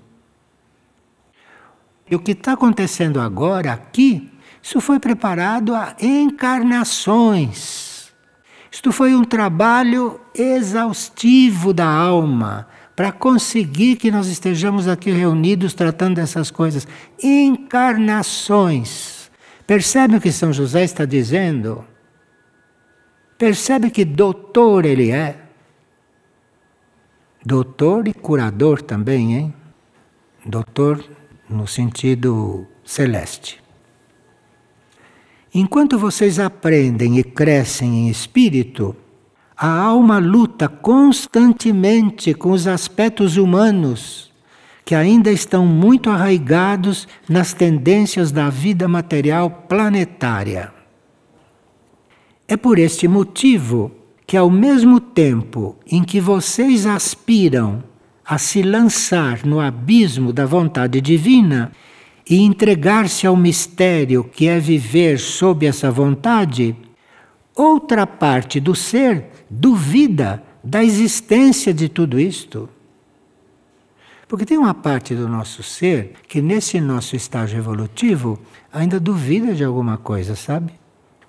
E 2.11 2.16
o 2.16 2.19
que 2.19 2.33
está 2.33 2.54
acontecendo 2.54 3.21
agora 3.21 3.73
aqui, 3.73 4.28
isso 4.61 4.80
foi 4.80 4.99
preparado 4.99 5.73
a 5.75 5.95
encarnações. 6.00 8.12
Isto 8.71 8.90
foi 8.90 9.14
um 9.14 9.23
trabalho 9.23 10.21
exaustivo 10.35 11.73
da 11.73 11.87
alma 11.87 12.66
para 13.00 13.12
conseguir 13.12 13.97
que 13.97 14.11
nós 14.11 14.26
estejamos 14.26 14.87
aqui 14.87 15.11
reunidos 15.11 15.73
tratando 15.73 16.16
dessas 16.16 16.50
coisas. 16.50 16.87
Encarnações. 17.23 19.30
Percebe 19.66 20.16
o 20.16 20.21
que 20.21 20.30
São 20.30 20.52
José 20.52 20.85
está 20.85 21.07
dizendo? 21.07 21.83
Percebe 23.38 23.90
que 23.90 24.04
doutor 24.04 24.85
ele 24.85 25.11
é? 25.11 25.35
Doutor 27.42 28.07
e 28.07 28.12
curador 28.12 28.83
também, 28.83 29.35
hein? 29.35 29.54
Doutor 30.45 31.02
no 31.49 31.66
sentido 31.66 32.66
celeste. 32.85 33.62
Enquanto 35.54 35.99
vocês 35.99 36.38
aprendem 36.38 37.19
e 37.19 37.25
crescem 37.25 38.00
em 38.00 38.11
espírito, 38.11 38.95
a 39.62 39.69
alma 39.69 40.19
luta 40.19 40.69
constantemente 40.69 42.33
com 42.33 42.52
os 42.52 42.67
aspectos 42.67 43.37
humanos 43.37 44.33
que 44.87 44.95
ainda 44.95 45.31
estão 45.31 45.67
muito 45.67 46.09
arraigados 46.09 47.07
nas 47.29 47.52
tendências 47.52 48.33
da 48.33 48.49
vida 48.49 48.88
material 48.88 49.50
planetária. 49.69 50.73
É 52.49 52.57
por 52.57 52.79
este 52.79 53.07
motivo 53.07 53.92
que, 54.27 54.35
ao 54.35 54.49
mesmo 54.49 54.99
tempo 54.99 55.77
em 55.87 56.03
que 56.03 56.23
vocês 56.23 56.87
aspiram 56.87 57.85
a 58.25 58.38
se 58.38 58.62
lançar 58.62 59.44
no 59.44 59.61
abismo 59.61 60.33
da 60.33 60.46
vontade 60.46 61.03
divina 61.03 61.70
e 62.29 62.40
entregar-se 62.40 63.27
ao 63.27 63.37
mistério 63.37 64.25
que 64.25 64.49
é 64.49 64.59
viver 64.59 65.18
sob 65.18 65.66
essa 65.66 65.90
vontade, 65.90 66.75
outra 67.55 68.07
parte 68.07 68.59
do 68.59 68.75
ser 68.75 69.39
duvida 69.51 70.43
da 70.63 70.85
existência 70.85 71.75
de 71.75 71.89
tudo 71.89 72.21
isto. 72.21 72.69
Porque 74.29 74.47
tem 74.47 74.57
uma 74.57 74.73
parte 74.73 75.13
do 75.13 75.29
nosso 75.29 75.61
ser 75.63 76.13
que, 76.29 76.41
nesse 76.41 76.81
nosso 76.81 77.17
estágio 77.17 77.59
evolutivo, 77.59 78.39
ainda 78.73 79.01
duvida 79.01 79.53
de 79.53 79.65
alguma 79.65 79.99
coisa, 79.99 80.37
sabe? 80.37 80.73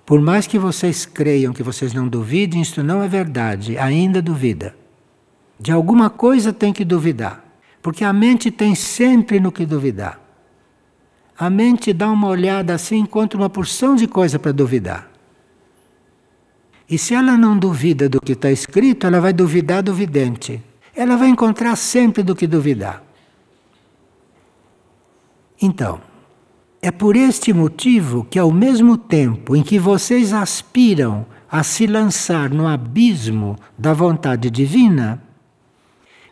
Por 0.06 0.20
mais 0.20 0.46
que 0.46 0.58
vocês 0.58 1.04
creiam 1.04 1.52
que 1.52 1.62
vocês 1.62 1.92
não 1.92 2.06
duvidem, 2.06 2.62
isso 2.62 2.82
não 2.82 3.02
é 3.02 3.08
verdade, 3.08 3.76
ainda 3.76 4.22
duvida. 4.22 4.76
De 5.58 5.72
alguma 5.72 6.10
coisa 6.10 6.52
tem 6.52 6.72
que 6.72 6.84
duvidar, 6.84 7.44
porque 7.80 8.04
a 8.04 8.12
mente 8.12 8.50
tem 8.50 8.74
sempre 8.74 9.40
no 9.40 9.50
que 9.50 9.66
duvidar. 9.66 10.20
A 11.36 11.50
mente 11.50 11.92
dá 11.92 12.08
uma 12.10 12.28
olhada 12.28 12.74
assim, 12.74 12.98
encontra 12.98 13.38
uma 13.38 13.50
porção 13.50 13.96
de 13.96 14.06
coisa 14.06 14.38
para 14.38 14.52
duvidar. 14.52 15.11
E 16.92 16.98
se 16.98 17.14
ela 17.14 17.38
não 17.38 17.56
duvida 17.56 18.06
do 18.06 18.20
que 18.20 18.32
está 18.32 18.50
escrito, 18.50 19.06
ela 19.06 19.18
vai 19.18 19.32
duvidar 19.32 19.82
do 19.82 19.94
vidente. 19.94 20.62
Ela 20.94 21.16
vai 21.16 21.30
encontrar 21.30 21.74
sempre 21.74 22.22
do 22.22 22.36
que 22.36 22.46
duvidar. 22.46 23.02
Então, 25.62 26.02
é 26.82 26.90
por 26.90 27.16
este 27.16 27.50
motivo 27.50 28.26
que, 28.30 28.38
ao 28.38 28.52
mesmo 28.52 28.98
tempo 28.98 29.56
em 29.56 29.62
que 29.62 29.78
vocês 29.78 30.34
aspiram 30.34 31.24
a 31.50 31.62
se 31.62 31.86
lançar 31.86 32.50
no 32.50 32.68
abismo 32.68 33.56
da 33.78 33.94
vontade 33.94 34.50
divina, 34.50 35.22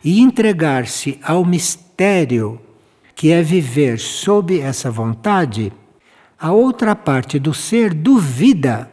e 0.03 0.19
entregar-se 0.19 1.19
ao 1.23 1.43
mistério 1.43 2.61
que 3.15 3.31
é 3.31 3.41
viver 3.41 3.97
sob 3.97 4.59
essa 4.59 4.91
vontade, 4.91 5.73
a 6.39 6.51
outra 6.51 6.95
parte 6.95 7.39
do 7.39 7.51
ser 7.51 7.95
duvida 7.95 8.90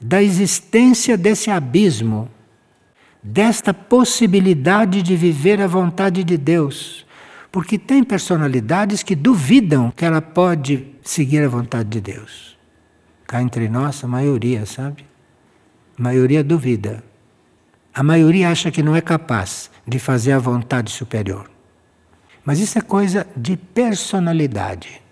da 0.00 0.22
existência 0.22 1.16
desse 1.16 1.50
abismo, 1.50 2.30
desta 3.22 3.74
possibilidade 3.74 5.02
de 5.02 5.14
viver 5.14 5.60
a 5.60 5.66
vontade 5.66 6.24
de 6.24 6.38
Deus. 6.38 7.06
Porque 7.52 7.78
tem 7.78 8.02
personalidades 8.02 9.02
que 9.02 9.14
duvidam 9.14 9.92
que 9.94 10.04
ela 10.04 10.22
pode 10.22 10.86
seguir 11.02 11.42
a 11.42 11.48
vontade 11.48 11.88
de 11.88 12.00
Deus. 12.00 12.56
Cá 13.26 13.42
entre 13.42 13.68
nós, 13.68 14.02
a 14.02 14.08
maioria, 14.08 14.64
sabe? 14.64 15.04
A 15.98 16.02
maioria 16.02 16.42
duvida. 16.42 17.04
A 17.92 18.02
maioria 18.02 18.50
acha 18.50 18.70
que 18.70 18.82
não 18.82 18.94
é 18.94 19.00
capaz 19.00 19.70
de 19.86 19.98
fazer 19.98 20.32
a 20.32 20.38
vontade 20.38 20.90
superior. 20.90 21.50
Mas 22.44 22.58
isso 22.60 22.78
é 22.78 22.80
coisa 22.80 23.26
de 23.36 23.56
personalidade. 23.56 25.02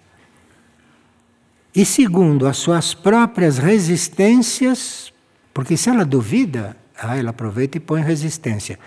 E 1.78 1.84
segundo 1.84 2.48
as 2.48 2.56
suas 2.56 2.92
próprias 2.92 3.56
resistências, 3.56 5.12
porque 5.54 5.76
se 5.76 5.88
ela 5.88 6.04
duvida, 6.04 6.76
ah, 7.00 7.16
ela 7.16 7.30
aproveita 7.30 7.76
e 7.76 7.80
põe 7.80 8.02
resistência. 8.02 8.80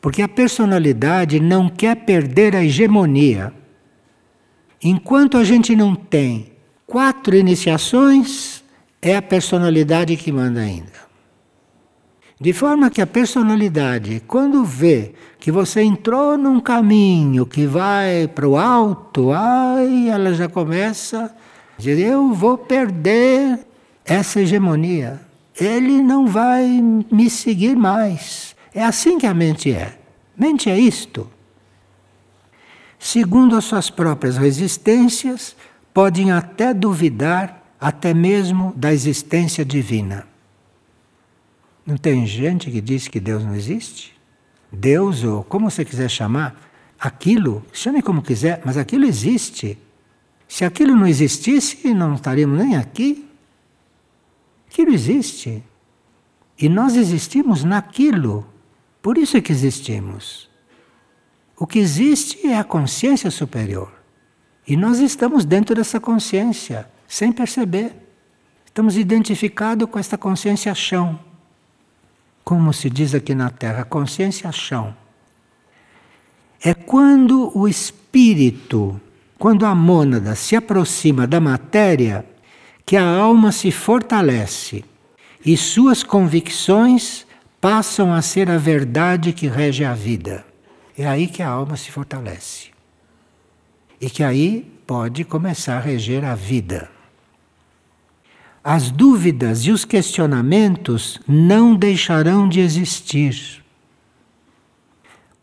Porque 0.00 0.22
a 0.22 0.28
personalidade 0.28 1.40
não 1.40 1.68
quer 1.68 1.96
perder 1.96 2.54
a 2.54 2.62
hegemonia. 2.62 3.52
Enquanto 4.80 5.36
a 5.36 5.42
gente 5.42 5.74
não 5.74 5.96
tem 5.96 6.52
quatro 6.86 7.34
iniciações, 7.34 8.62
é 9.02 9.16
a 9.16 9.22
personalidade 9.22 10.16
que 10.16 10.30
manda 10.30 10.60
ainda. 10.60 11.04
De 12.40 12.52
forma 12.52 12.90
que 12.90 13.02
a 13.02 13.08
personalidade, 13.08 14.22
quando 14.24 14.64
vê 14.64 15.14
que 15.40 15.50
você 15.50 15.82
entrou 15.82 16.38
num 16.38 16.60
caminho 16.60 17.44
que 17.44 17.66
vai 17.66 18.28
para 18.28 18.48
o 18.48 18.56
alto, 18.56 19.32
ai, 19.32 20.08
ela 20.08 20.32
já 20.32 20.48
começa 20.48 21.34
eu 21.84 22.32
vou 22.32 22.56
perder 22.56 23.66
essa 24.04 24.40
hegemonia. 24.40 25.20
Ele 25.58 26.02
não 26.02 26.26
vai 26.26 26.66
me 27.10 27.28
seguir 27.28 27.76
mais. 27.76 28.54
É 28.74 28.84
assim 28.84 29.18
que 29.18 29.26
a 29.26 29.34
mente 29.34 29.72
é. 29.72 29.98
Mente 30.36 30.68
é 30.68 30.78
isto. 30.78 31.28
Segundo 32.98 33.56
as 33.56 33.64
suas 33.64 33.90
próprias 33.90 34.36
resistências, 34.36 35.56
podem 35.92 36.30
até 36.30 36.74
duvidar 36.74 37.62
até 37.80 38.12
mesmo 38.12 38.72
da 38.76 38.92
existência 38.92 39.64
divina. 39.64 40.26
Não 41.86 41.96
tem 41.96 42.26
gente 42.26 42.70
que 42.70 42.80
diz 42.80 43.06
que 43.06 43.20
Deus 43.20 43.44
não 43.44 43.54
existe? 43.54 44.14
Deus, 44.72 45.22
ou 45.22 45.44
como 45.44 45.70
você 45.70 45.84
quiser 45.84 46.10
chamar, 46.10 46.60
aquilo, 46.98 47.64
chame 47.72 48.02
como 48.02 48.22
quiser, 48.22 48.60
mas 48.64 48.76
aquilo 48.76 49.04
existe. 49.04 49.78
Se 50.48 50.64
aquilo 50.64 50.94
não 50.94 51.06
existisse, 51.06 51.92
não 51.92 52.14
estaríamos 52.14 52.58
nem 52.58 52.76
aqui. 52.76 53.28
Aquilo 54.68 54.92
existe. 54.92 55.62
E 56.58 56.68
nós 56.68 56.96
existimos 56.96 57.64
naquilo. 57.64 58.46
Por 59.02 59.18
isso 59.18 59.36
é 59.36 59.40
que 59.40 59.52
existimos. 59.52 60.48
O 61.56 61.66
que 61.66 61.78
existe 61.78 62.46
é 62.46 62.58
a 62.58 62.64
consciência 62.64 63.30
superior. 63.30 63.92
E 64.66 64.76
nós 64.76 64.98
estamos 64.98 65.44
dentro 65.44 65.74
dessa 65.74 66.00
consciência, 66.00 66.88
sem 67.06 67.32
perceber. 67.32 67.94
Estamos 68.64 68.96
identificados 68.96 69.88
com 69.88 69.98
esta 69.98 70.18
consciência 70.18 70.74
chão. 70.74 71.18
Como 72.44 72.72
se 72.72 72.90
diz 72.90 73.14
aqui 73.14 73.34
na 73.34 73.48
Terra, 73.48 73.84
consciência 73.84 74.50
chão. 74.52 74.94
É 76.60 76.74
quando 76.74 77.56
o 77.56 77.68
espírito, 77.68 79.00
quando 79.38 79.66
a 79.66 79.74
mônada 79.74 80.34
se 80.34 80.56
aproxima 80.56 81.26
da 81.26 81.40
matéria, 81.40 82.24
que 82.84 82.96
a 82.96 83.04
alma 83.04 83.52
se 83.52 83.70
fortalece 83.70 84.84
e 85.44 85.56
suas 85.56 86.02
convicções 86.02 87.26
passam 87.60 88.12
a 88.12 88.22
ser 88.22 88.50
a 88.50 88.58
verdade 88.58 89.32
que 89.32 89.46
rege 89.46 89.84
a 89.84 89.94
vida. 89.94 90.44
É 90.96 91.06
aí 91.06 91.26
que 91.26 91.42
a 91.42 91.48
alma 91.48 91.76
se 91.76 91.90
fortalece. 91.90 92.70
E 94.00 94.08
que 94.08 94.22
aí 94.22 94.72
pode 94.86 95.24
começar 95.24 95.76
a 95.76 95.80
reger 95.80 96.24
a 96.24 96.34
vida. 96.34 96.88
As 98.62 98.90
dúvidas 98.90 99.60
e 99.60 99.70
os 99.70 99.84
questionamentos 99.84 101.20
não 101.26 101.74
deixarão 101.74 102.48
de 102.48 102.60
existir. 102.60 103.64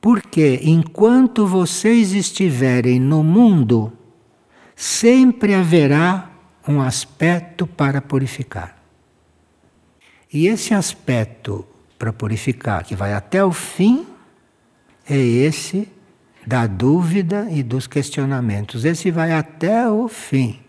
Porque 0.03 0.59
enquanto 0.63 1.47
vocês 1.47 2.11
estiverem 2.11 2.99
no 2.99 3.23
mundo, 3.23 3.93
sempre 4.75 5.55
haverá 5.55 6.29
um 6.67 6.81
aspecto 6.81 7.65
para 7.65 8.01
purificar. 8.01 8.83
E 10.33 10.45
esse 10.47 10.73
aspecto 10.73 11.65
para 11.97 12.11
purificar, 12.11 12.83
que 12.83 12.97
vai 12.97 13.13
até 13.13 13.45
o 13.45 13.53
fim, 13.53 14.05
é 15.09 15.15
esse 15.17 15.87
da 16.45 16.67
dúvida 16.67 17.47
e 17.49 17.63
dos 17.63 17.87
questionamentos. 17.87 18.83
Esse 18.83 19.09
vai 19.09 19.31
até 19.31 19.89
o 19.89 20.09
fim. 20.09 20.59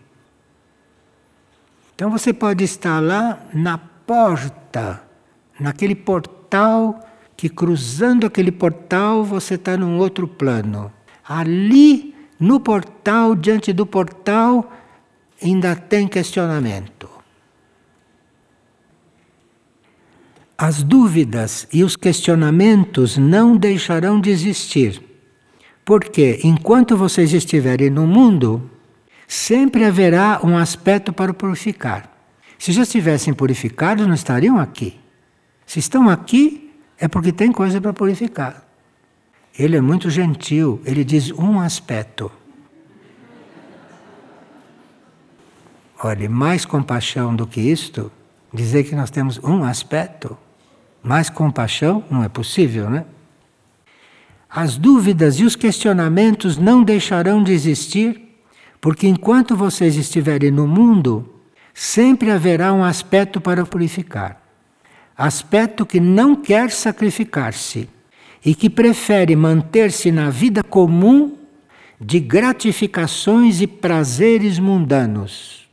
Então 1.93 2.09
você 2.09 2.31
pode 2.31 2.63
estar 2.63 3.01
lá 3.01 3.45
na 3.53 3.77
porta, 3.77 5.03
naquele 5.59 5.93
portal, 5.93 7.01
que 7.45 7.49
cruzando 7.49 8.25
aquele 8.25 8.51
portal 8.51 9.23
você 9.23 9.53
está 9.53 9.77
num 9.77 9.99
outro 9.99 10.27
plano. 10.27 10.91
Ali, 11.23 12.15
no 12.39 12.59
portal, 12.59 13.35
diante 13.35 13.71
do 13.71 13.85
portal, 13.85 14.73
ainda 15.39 15.75
tem 15.75 16.07
questionamento. 16.07 17.07
As 20.57 20.81
dúvidas 20.81 21.67
e 21.71 21.83
os 21.83 21.95
questionamentos 21.95 23.15
não 23.15 23.55
deixarão 23.55 24.19
de 24.19 24.31
existir, 24.31 24.99
porque 25.83 26.39
enquanto 26.43 26.97
vocês 26.97 27.31
estiverem 27.31 27.91
no 27.91 28.07
mundo, 28.07 28.71
sempre 29.27 29.85
haverá 29.85 30.39
um 30.43 30.57
aspecto 30.57 31.13
para 31.13 31.31
purificar. 31.31 32.11
Se 32.57 32.71
já 32.71 32.81
estivessem 32.81 33.35
purificados, 33.35 34.07
não 34.07 34.15
estariam 34.15 34.57
aqui. 34.57 34.99
Se 35.63 35.77
estão 35.77 36.09
aqui, 36.09 36.64
é 36.99 37.07
porque 37.07 37.31
tem 37.31 37.51
coisa 37.51 37.79
para 37.81 37.93
purificar. 37.93 38.63
Ele 39.57 39.77
é 39.77 39.81
muito 39.81 40.09
gentil, 40.09 40.81
ele 40.85 41.03
diz 41.03 41.31
um 41.31 41.59
aspecto. 41.59 42.31
Olhe, 46.03 46.27
mais 46.27 46.65
compaixão 46.65 47.35
do 47.35 47.47
que 47.47 47.61
isto, 47.61 48.11
dizer 48.53 48.83
que 48.83 48.95
nós 48.95 49.09
temos 49.09 49.39
um 49.43 49.63
aspecto. 49.63 50.37
Mais 51.01 51.29
compaixão 51.29 52.03
não 52.09 52.23
é 52.23 52.29
possível, 52.29 52.89
né? 52.89 53.05
As 54.49 54.77
dúvidas 54.77 55.39
e 55.39 55.43
os 55.43 55.55
questionamentos 55.55 56.57
não 56.57 56.83
deixarão 56.83 57.43
de 57.43 57.51
existir, 57.51 58.39
porque 58.79 59.07
enquanto 59.07 59.55
vocês 59.55 59.95
estiverem 59.95 60.51
no 60.51 60.67
mundo, 60.67 61.29
sempre 61.73 62.31
haverá 62.31 62.71
um 62.73 62.83
aspecto 62.83 63.41
para 63.41 63.65
purificar. 63.65 64.44
Aspecto 65.17 65.85
que 65.85 65.99
não 65.99 66.35
quer 66.35 66.71
sacrificar-se 66.71 67.89
e 68.43 68.53
que 68.53 68.69
prefere 68.69 69.35
manter-se 69.35 70.11
na 70.11 70.29
vida 70.29 70.63
comum 70.63 71.37
de 71.99 72.19
gratificações 72.19 73.61
e 73.61 73.67
prazeres 73.67 74.59
mundanos. 74.59 75.67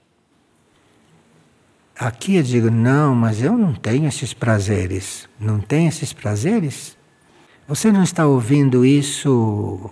Aqui 1.98 2.37
eu 2.37 2.42
digo, 2.42 2.70
não, 2.70 3.14
mas 3.14 3.42
eu 3.42 3.57
não 3.57 3.74
tenho 3.74 4.09
esses 4.09 4.33
prazeres. 4.33 5.28
Não 5.38 5.61
tem 5.61 5.87
esses 5.87 6.12
prazeres? 6.12 6.96
Você 7.68 7.92
não 7.92 8.02
está 8.02 8.26
ouvindo 8.26 8.85
isso 8.85 9.90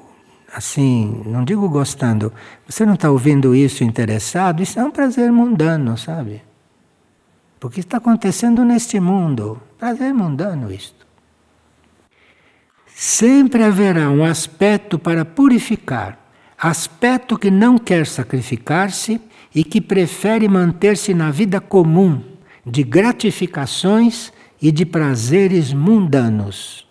assim, 0.53 1.23
não 1.27 1.45
digo 1.45 1.69
gostando, 1.69 2.33
você 2.67 2.85
não 2.85 2.95
está 2.95 3.11
ouvindo 3.11 3.55
isso 3.55 3.85
interessado? 3.85 4.63
Isso 4.63 4.81
é 4.81 4.85
um 4.85 4.91
prazer 4.91 5.31
mundano, 5.31 5.97
sabe? 5.97 6.43
Porque 7.61 7.81
está 7.81 7.99
acontecendo 7.99 8.65
neste 8.65 8.99
mundo. 8.99 9.61
Prazer 9.79 10.15
mundano 10.15 10.73
isto. 10.73 11.07
Sempre 12.87 13.63
haverá 13.63 14.11
um 14.11 14.25
aspecto 14.25 14.99
para 14.99 15.25
purificar, 15.25 16.19
aspecto 16.59 17.39
que 17.39 17.51
não 17.51 17.79
quer 17.79 18.07
sacrificar-se 18.07 19.21
e 19.55 19.63
que 19.63 19.81
prefere 19.81 20.49
manter-se 20.49 21.15
na 21.15 21.31
vida 21.31 21.61
comum 21.61 22.23
de 22.65 22.83
gratificações 22.83 24.33
e 24.61 24.71
de 24.71 24.85
prazeres 24.85 25.73
mundanos. 25.73 26.87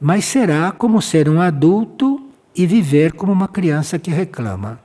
Mas 0.00 0.24
será 0.24 0.70
como 0.72 1.00
ser 1.00 1.28
um 1.28 1.40
adulto 1.40 2.28
e 2.54 2.66
viver 2.66 3.12
como 3.12 3.32
uma 3.32 3.48
criança 3.48 3.98
que 3.98 4.10
reclama. 4.10 4.78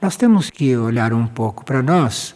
Nós 0.00 0.16
temos 0.16 0.50
que 0.50 0.76
olhar 0.76 1.12
um 1.12 1.26
pouco 1.26 1.64
para 1.64 1.82
nós 1.82 2.34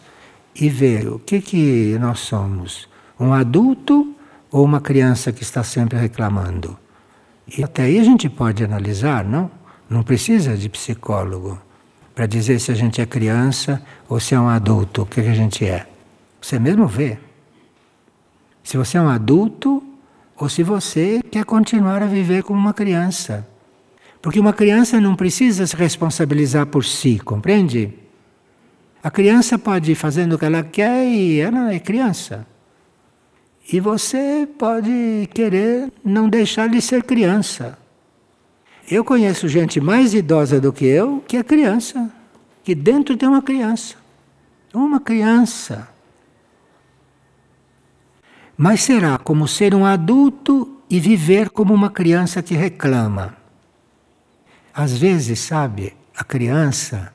e 0.59 0.69
ver 0.69 1.07
o 1.07 1.19
que, 1.19 1.39
que 1.39 1.97
nós 1.99 2.19
somos: 2.19 2.87
um 3.19 3.33
adulto 3.33 4.15
ou 4.51 4.63
uma 4.63 4.81
criança 4.81 5.31
que 5.31 5.43
está 5.43 5.63
sempre 5.63 5.97
reclamando. 5.97 6.77
E 7.47 7.63
até 7.63 7.83
aí 7.83 7.99
a 7.99 8.03
gente 8.03 8.29
pode 8.29 8.63
analisar, 8.63 9.23
não? 9.23 9.49
Não 9.89 10.03
precisa 10.03 10.57
de 10.57 10.67
psicólogo 10.67 11.59
para 12.13 12.25
dizer 12.25 12.59
se 12.59 12.71
a 12.71 12.75
gente 12.75 12.99
é 12.99 13.05
criança 13.05 13.81
ou 14.09 14.19
se 14.19 14.33
é 14.33 14.39
um 14.39 14.49
adulto, 14.49 15.03
o 15.03 15.05
que, 15.05 15.21
a 15.21 15.33
gente 15.33 15.65
é. 15.65 15.87
Você 16.41 16.59
mesmo 16.59 16.87
vê. 16.87 17.17
Se 18.63 18.75
você 18.75 18.97
é 18.97 19.01
um 19.01 19.07
adulto 19.07 19.81
ou 20.35 20.49
se 20.49 20.61
você 20.63 21.21
quer 21.31 21.45
continuar 21.45 22.01
a 22.01 22.07
viver 22.07 22.43
como 22.43 22.59
uma 22.59 22.73
criança. 22.73 23.47
Porque 24.21 24.39
uma 24.39 24.51
criança 24.51 24.99
não 24.99 25.15
precisa 25.15 25.65
se 25.65 25.75
responsabilizar 25.75 26.65
por 26.65 26.83
si, 26.83 27.19
compreende? 27.19 27.93
A 29.07 29.09
criança 29.09 29.57
pode 29.57 29.93
ir 29.93 29.95
fazendo 29.95 30.33
o 30.33 30.37
que 30.37 30.43
ela 30.43 30.61
quer 30.61 31.07
e 31.07 31.39
ela 31.39 31.73
é 31.73 31.79
criança. 31.79 32.45
E 33.71 33.79
você 33.79 34.45
pode 34.59 35.29
querer 35.33 35.89
não 36.03 36.27
deixar 36.27 36.67
de 36.67 36.81
ser 36.81 37.03
criança. 37.03 37.79
Eu 38.91 39.05
conheço 39.05 39.47
gente 39.47 39.79
mais 39.79 40.13
idosa 40.13 40.59
do 40.59 40.73
que 40.73 40.83
eu 40.83 41.23
que 41.25 41.37
é 41.37 41.43
criança, 41.43 42.11
que 42.65 42.75
dentro 42.75 43.15
tem 43.15 43.29
uma 43.29 43.41
criança. 43.41 43.95
Uma 44.73 44.99
criança. 44.99 45.87
Mas 48.57 48.81
será 48.81 49.17
como 49.17 49.47
ser 49.47 49.73
um 49.73 49.85
adulto 49.85 50.81
e 50.89 50.99
viver 50.99 51.49
como 51.49 51.73
uma 51.73 51.89
criança 51.89 52.43
que 52.43 52.55
reclama. 52.55 53.37
Às 54.73 54.97
vezes, 54.97 55.39
sabe, 55.39 55.95
a 56.13 56.25
criança 56.25 57.13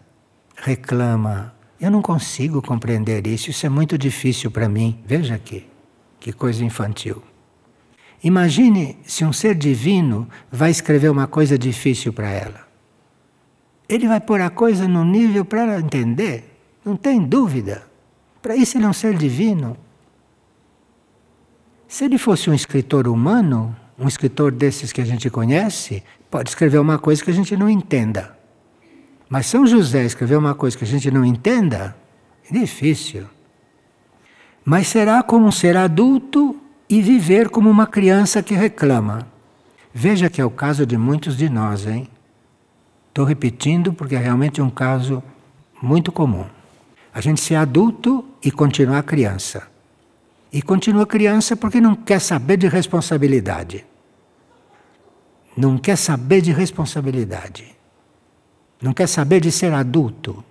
reclama. 0.57 1.61
Eu 1.83 1.91
não 1.91 2.01
consigo 2.01 2.63
compreender 2.63 3.27
isso, 3.27 3.51
isso 3.51 3.67
é 3.67 3.69
muito 3.69 3.99
difícil 3.99 4.53
para 4.53 4.69
mim. 4.69 5.01
Veja 5.05 5.35
aqui, 5.35 5.67
que 6.21 6.33
coisa 6.33 6.65
infantil. 6.65 7.21
Imagine 8.23 8.99
se 9.05 9.25
um 9.25 9.33
ser 9.33 9.57
divino 9.57 10.29
vai 10.49 10.71
escrever 10.71 11.11
uma 11.11 11.27
coisa 11.27 11.59
difícil 11.59 12.13
para 12.13 12.31
ela. 12.31 12.69
Ele 13.89 14.07
vai 14.07 14.21
pôr 14.21 14.41
a 14.41 14.49
coisa 14.49 14.87
no 14.87 15.05
nível 15.05 15.45
para 15.45 15.63
ela 15.63 15.81
entender, 15.81 16.57
não 16.85 16.95
tem 16.95 17.21
dúvida. 17.21 17.85
Para 18.41 18.55
isso 18.55 18.79
ele 18.79 18.85
é 18.85 18.89
um 18.89 18.93
ser 18.93 19.17
divino. 19.17 19.77
Se 21.89 22.05
ele 22.05 22.17
fosse 22.17 22.49
um 22.49 22.55
escritor 22.55 23.09
humano, 23.09 23.75
um 23.99 24.07
escritor 24.07 24.53
desses 24.53 24.93
que 24.93 25.01
a 25.01 25.05
gente 25.05 25.29
conhece, 25.29 26.05
pode 26.31 26.49
escrever 26.51 26.79
uma 26.79 27.01
coisa 27.01 27.25
que 27.25 27.31
a 27.33 27.35
gente 27.35 27.57
não 27.57 27.69
entenda. 27.69 28.41
Mas 29.33 29.47
São 29.47 29.67
José 29.67 30.05
escrever 30.05 30.37
uma 30.37 30.55
coisa 30.55 30.77
que 30.77 30.85
a 30.85 30.87
gente 30.87 31.11
não 31.11 31.25
entenda, 31.25 31.97
é 32.47 32.53
difícil. 32.53 33.25
Mas 34.63 34.89
será 34.89 35.23
como 35.23 35.51
ser 35.51 35.75
adulto 35.75 36.55
e 36.87 37.01
viver 37.01 37.49
como 37.49 37.71
uma 37.71 37.87
criança 37.87 38.43
que 38.43 38.53
reclama. 38.53 39.27
Veja 39.91 40.29
que 40.29 40.39
é 40.39 40.45
o 40.45 40.51
caso 40.51 40.85
de 40.85 40.99
muitos 40.99 41.35
de 41.35 41.49
nós, 41.49 41.87
hein? 41.87 42.09
Estou 43.09 43.25
repetindo 43.25 43.91
porque 43.95 44.17
é 44.17 44.19
realmente 44.19 44.61
um 44.61 44.69
caso 44.69 45.23
muito 45.81 46.13
comum. 46.13 46.45
A 47.15 47.23
gente 47.23 47.41
ser 47.41 47.55
adulto 47.55 48.23
e 48.45 48.51
continuar 48.51 49.03
criança. 49.03 49.67
E 50.53 50.61
continua 50.61 51.07
criança 51.07 51.57
porque 51.57 51.81
não 51.81 51.95
quer 51.95 52.21
saber 52.21 52.59
de 52.59 52.69
responsabilidade. 52.69 53.87
Não 55.57 55.79
quer 55.79 55.97
saber 55.97 56.43
de 56.43 56.53
responsabilidade. 56.53 57.81
Não 58.83 58.93
quer 58.93 59.07
saber 59.07 59.41
de 59.41 59.53
ser 59.53 59.73
adulto. 59.73 60.45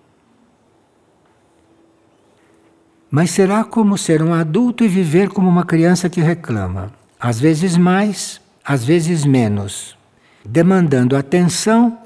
Mas 3.09 3.31
será 3.31 3.63
como 3.65 3.97
ser 3.97 4.23
um 4.23 4.33
adulto 4.33 4.85
e 4.85 4.87
viver 4.87 5.29
como 5.29 5.49
uma 5.49 5.65
criança 5.65 6.09
que 6.09 6.21
reclama, 6.21 6.93
às 7.19 7.39
vezes 7.39 7.75
mais, 7.75 8.39
às 8.63 8.85
vezes 8.85 9.25
menos, 9.25 9.97
demandando 10.45 11.17
atenção 11.17 11.99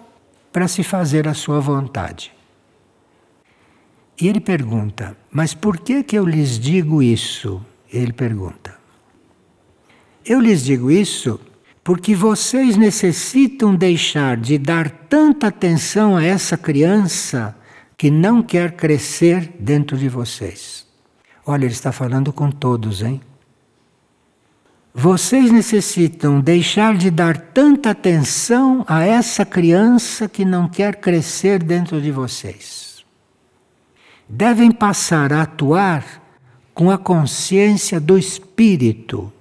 para 0.51 0.67
se 0.67 0.83
fazer 0.83 1.27
a 1.27 1.33
sua 1.35 1.59
vontade. 1.59 2.33
E 4.19 4.27
ele 4.27 4.39
pergunta: 4.39 5.15
Mas 5.29 5.53
por 5.53 5.77
que 5.77 6.03
que 6.03 6.17
eu 6.17 6.25
lhes 6.25 6.57
digo 6.57 7.03
isso? 7.03 7.63
Ele 7.93 8.11
pergunta. 8.11 8.75
Eu 10.25 10.39
lhes 10.39 10.63
digo 10.63 10.89
isso 10.89 11.39
porque 11.85 12.15
vocês 12.15 12.75
necessitam 12.75 13.75
deixar 13.75 14.37
de 14.37 14.57
dar 14.57 14.89
tanta 14.89 15.49
atenção 15.49 16.17
a 16.17 16.23
essa 16.25 16.57
criança 16.57 17.55
que 17.95 18.09
não 18.09 18.41
quer 18.41 18.71
crescer 18.71 19.53
dentro 19.59 19.95
de 19.95 20.09
vocês. 20.09 20.87
Olha, 21.45 21.65
ele 21.65 21.73
está 21.73 21.91
falando 21.91 22.33
com 22.33 22.49
todos, 22.49 23.03
hein? 23.03 23.21
Vocês 24.95 25.51
necessitam 25.51 26.41
deixar 26.41 26.97
de 26.97 27.11
dar 27.11 27.37
tanta 27.37 27.91
atenção 27.91 28.83
a 28.87 29.03
essa 29.03 29.45
criança 29.45 30.27
que 30.27 30.43
não 30.43 30.67
quer 30.67 30.95
crescer 30.95 31.61
dentro 31.61 32.01
de 32.01 32.09
vocês. 32.11 33.05
Devem 34.27 34.71
passar 34.71 35.31
a 35.31 35.43
atuar 35.43 36.03
com 36.73 36.89
a 36.89 36.97
consciência 36.97 37.99
do 37.99 38.17
espírito 38.17 39.31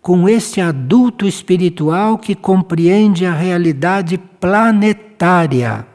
com 0.00 0.28
este 0.28 0.60
adulto 0.60 1.26
espiritual 1.26 2.18
que 2.18 2.34
compreende 2.34 3.26
a 3.26 3.34
realidade 3.34 4.16
planetária 4.16 5.86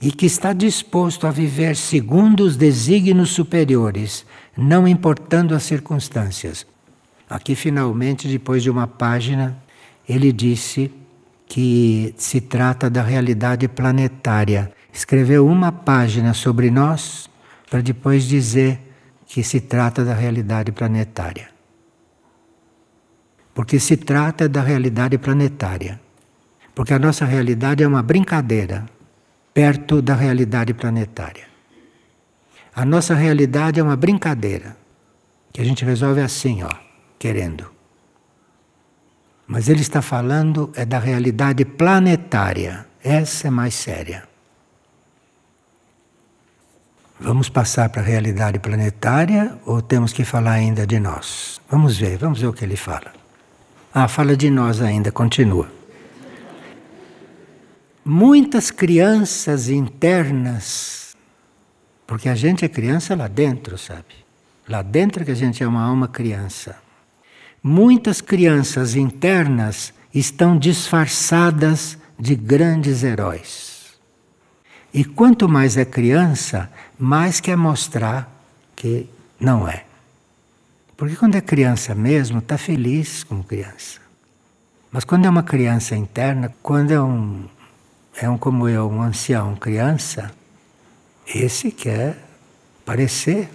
e 0.00 0.10
que 0.12 0.26
está 0.26 0.52
disposto 0.52 1.26
a 1.26 1.30
viver 1.30 1.76
segundo 1.76 2.40
os 2.40 2.56
desígnios 2.56 3.30
superiores, 3.30 4.26
não 4.56 4.88
importando 4.88 5.54
as 5.54 5.62
circunstâncias. 5.62 6.66
Aqui, 7.28 7.54
finalmente, 7.54 8.28
depois 8.28 8.62
de 8.62 8.70
uma 8.70 8.86
página, 8.86 9.56
ele 10.08 10.32
disse 10.32 10.90
que 11.46 12.14
se 12.16 12.40
trata 12.40 12.88
da 12.88 13.02
realidade 13.02 13.68
planetária. 13.68 14.72
Escreveu 14.92 15.46
uma 15.46 15.70
página 15.70 16.34
sobre 16.34 16.70
nós 16.70 17.28
para 17.70 17.80
depois 17.80 18.24
dizer 18.24 18.80
que 19.26 19.42
se 19.44 19.60
trata 19.60 20.04
da 20.04 20.14
realidade 20.14 20.72
planetária 20.72 21.59
porque 23.60 23.78
se 23.78 23.98
trata 23.98 24.48
da 24.48 24.62
realidade 24.62 25.18
planetária. 25.18 26.00
Porque 26.74 26.94
a 26.94 26.98
nossa 26.98 27.26
realidade 27.26 27.82
é 27.82 27.86
uma 27.86 28.02
brincadeira 28.02 28.86
perto 29.52 30.00
da 30.00 30.14
realidade 30.14 30.72
planetária. 30.72 31.44
A 32.74 32.86
nossa 32.86 33.14
realidade 33.14 33.78
é 33.78 33.82
uma 33.82 33.96
brincadeira 33.96 34.74
que 35.52 35.60
a 35.60 35.64
gente 35.64 35.84
resolve 35.84 36.22
assim, 36.22 36.62
ó, 36.62 36.70
querendo. 37.18 37.70
Mas 39.46 39.68
ele 39.68 39.82
está 39.82 40.00
falando 40.00 40.72
é 40.74 40.86
da 40.86 40.98
realidade 40.98 41.62
planetária. 41.66 42.86
Essa 43.04 43.48
é 43.48 43.50
mais 43.50 43.74
séria. 43.74 44.22
Vamos 47.20 47.50
passar 47.50 47.90
para 47.90 48.00
a 48.00 48.06
realidade 48.06 48.58
planetária 48.58 49.58
ou 49.66 49.82
temos 49.82 50.14
que 50.14 50.24
falar 50.24 50.52
ainda 50.52 50.86
de 50.86 50.98
nós? 50.98 51.60
Vamos 51.68 51.98
ver, 51.98 52.16
vamos 52.16 52.40
ver 52.40 52.46
o 52.46 52.54
que 52.54 52.64
ele 52.64 52.76
fala. 52.76 53.19
Ah, 53.92 54.06
fala 54.06 54.36
de 54.36 54.48
nós 54.50 54.80
ainda, 54.80 55.10
continua. 55.10 55.68
Muitas 58.04 58.70
crianças 58.70 59.68
internas, 59.68 61.16
porque 62.06 62.28
a 62.28 62.36
gente 62.36 62.64
é 62.64 62.68
criança 62.68 63.16
lá 63.16 63.26
dentro, 63.26 63.76
sabe? 63.76 64.14
Lá 64.68 64.80
dentro 64.80 65.24
que 65.24 65.32
a 65.32 65.34
gente 65.34 65.62
é 65.62 65.66
uma 65.66 65.82
alma 65.82 66.06
criança. 66.06 66.76
Muitas 67.60 68.20
crianças 68.20 68.94
internas 68.94 69.92
estão 70.14 70.56
disfarçadas 70.56 71.98
de 72.16 72.36
grandes 72.36 73.02
heróis. 73.02 73.98
E 74.94 75.04
quanto 75.04 75.48
mais 75.48 75.76
é 75.76 75.84
criança, 75.84 76.70
mais 76.96 77.40
quer 77.40 77.56
mostrar 77.56 78.30
que 78.76 79.08
não 79.38 79.68
é. 79.68 79.89
Porque 81.00 81.16
quando 81.16 81.34
é 81.34 81.40
criança 81.40 81.94
mesmo, 81.94 82.40
está 82.40 82.58
feliz 82.58 83.24
como 83.24 83.42
criança. 83.42 84.00
Mas 84.92 85.02
quando 85.02 85.24
é 85.24 85.30
uma 85.30 85.42
criança 85.42 85.96
interna, 85.96 86.54
quando 86.62 86.90
é 86.90 87.00
um, 87.00 87.46
é 88.20 88.28
um 88.28 88.36
como 88.36 88.68
eu, 88.68 88.86
um 88.86 89.00
ancião, 89.00 89.56
criança, 89.56 90.30
esse 91.34 91.70
quer 91.70 92.22
parecer. 92.84 93.48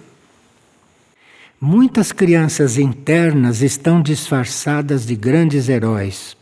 Muitas 1.60 2.10
crianças 2.10 2.78
internas 2.78 3.62
estão 3.62 4.02
disfarçadas 4.02 5.06
de 5.06 5.14
grandes 5.14 5.68
heróis, 5.68 6.36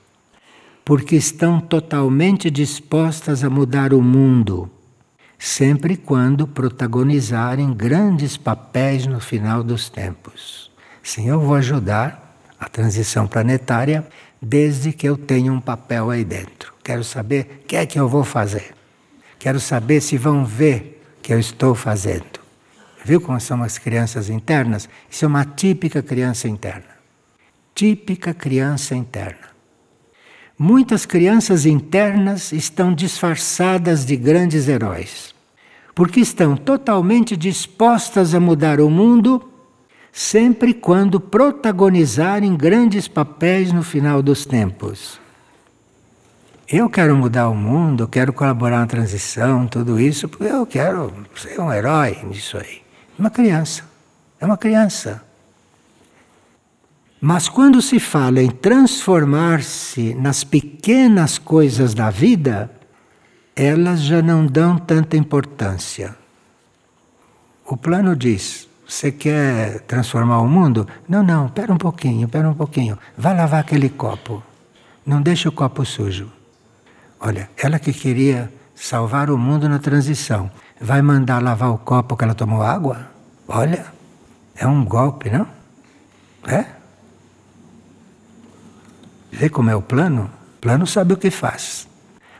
porque 0.86 1.16
estão 1.16 1.60
totalmente 1.60 2.50
dispostas 2.50 3.44
a 3.44 3.50
mudar 3.50 3.92
o 3.92 4.00
mundo, 4.00 4.70
sempre 5.38 5.98
quando 5.98 6.46
protagonizarem 6.46 7.74
grandes 7.74 8.38
papéis 8.38 9.06
no 9.06 9.20
final 9.20 9.62
dos 9.62 9.90
tempos. 9.90 10.72
Sim, 11.04 11.28
eu 11.28 11.38
vou 11.38 11.54
ajudar 11.54 12.34
a 12.58 12.66
transição 12.66 13.26
planetária 13.26 14.08
desde 14.40 14.90
que 14.90 15.06
eu 15.06 15.18
tenha 15.18 15.52
um 15.52 15.60
papel 15.60 16.08
aí 16.08 16.24
dentro. 16.24 16.72
Quero 16.82 17.04
saber 17.04 17.60
o 17.62 17.66
que 17.66 17.76
é 17.76 17.84
que 17.84 18.00
eu 18.00 18.08
vou 18.08 18.24
fazer. 18.24 18.74
Quero 19.38 19.60
saber 19.60 20.00
se 20.00 20.16
vão 20.16 20.46
ver 20.46 21.02
que 21.22 21.34
eu 21.34 21.38
estou 21.38 21.74
fazendo. 21.74 22.40
Viu 23.04 23.20
como 23.20 23.38
são 23.38 23.62
as 23.62 23.76
crianças 23.76 24.30
internas? 24.30 24.88
Isso 25.10 25.26
é 25.26 25.28
uma 25.28 25.44
típica 25.44 26.02
criança 26.02 26.48
interna. 26.48 26.94
Típica 27.74 28.32
criança 28.32 28.94
interna. 28.94 29.52
Muitas 30.58 31.04
crianças 31.04 31.66
internas 31.66 32.50
estão 32.50 32.94
disfarçadas 32.94 34.06
de 34.06 34.16
grandes 34.16 34.68
heróis, 34.68 35.34
porque 35.94 36.20
estão 36.20 36.56
totalmente 36.56 37.36
dispostas 37.36 38.34
a 38.34 38.40
mudar 38.40 38.80
o 38.80 38.88
mundo 38.88 39.50
sempre 40.16 40.72
quando 40.72 41.18
protagonizarem 41.18 42.56
grandes 42.56 43.08
papéis 43.08 43.72
no 43.72 43.82
final 43.82 44.22
dos 44.22 44.46
tempos. 44.46 45.18
Eu 46.68 46.88
quero 46.88 47.16
mudar 47.16 47.48
o 47.48 47.54
mundo, 47.54 48.06
quero 48.06 48.32
colaborar 48.32 48.78
na 48.78 48.86
transição, 48.86 49.66
tudo 49.66 49.98
isso, 49.98 50.28
porque 50.28 50.44
eu 50.44 50.64
quero 50.64 51.12
ser 51.34 51.60
um 51.60 51.72
herói 51.72 52.16
nisso 52.22 52.56
aí. 52.56 52.80
Uma 53.18 53.28
criança, 53.28 53.82
é 54.40 54.46
uma 54.46 54.56
criança. 54.56 55.20
Mas 57.20 57.48
quando 57.48 57.82
se 57.82 57.98
fala 57.98 58.40
em 58.40 58.50
transformar-se 58.50 60.14
nas 60.14 60.44
pequenas 60.44 61.38
coisas 61.38 61.92
da 61.92 62.08
vida, 62.08 62.70
elas 63.56 64.00
já 64.00 64.22
não 64.22 64.46
dão 64.46 64.78
tanta 64.78 65.16
importância. 65.16 66.16
O 67.66 67.76
plano 67.76 68.14
diz: 68.14 68.68
você 68.86 69.10
quer 69.10 69.80
transformar 69.80 70.40
o 70.40 70.48
mundo? 70.48 70.86
Não, 71.08 71.22
não, 71.22 71.46
espera 71.46 71.72
um 71.72 71.78
pouquinho, 71.78 72.26
espera 72.26 72.48
um 72.48 72.54
pouquinho. 72.54 72.98
Vai 73.16 73.36
lavar 73.36 73.60
aquele 73.60 73.88
copo. 73.88 74.42
Não 75.04 75.22
deixe 75.22 75.48
o 75.48 75.52
copo 75.52 75.84
sujo. 75.84 76.30
Olha, 77.18 77.48
ela 77.56 77.78
que 77.78 77.92
queria 77.92 78.52
salvar 78.74 79.30
o 79.30 79.38
mundo 79.38 79.68
na 79.68 79.78
transição, 79.78 80.50
vai 80.80 81.00
mandar 81.00 81.42
lavar 81.42 81.70
o 81.70 81.78
copo 81.78 82.16
que 82.16 82.24
ela 82.24 82.34
tomou 82.34 82.62
água? 82.62 83.10
Olha, 83.48 83.86
é 84.54 84.66
um 84.66 84.84
golpe, 84.84 85.30
não? 85.30 85.46
É? 86.46 86.66
Vê 89.32 89.48
como 89.48 89.70
é 89.70 89.76
o 89.76 89.82
plano? 89.82 90.30
O 90.56 90.60
plano 90.60 90.86
sabe 90.86 91.14
o 91.14 91.16
que 91.16 91.30
faz. 91.30 91.88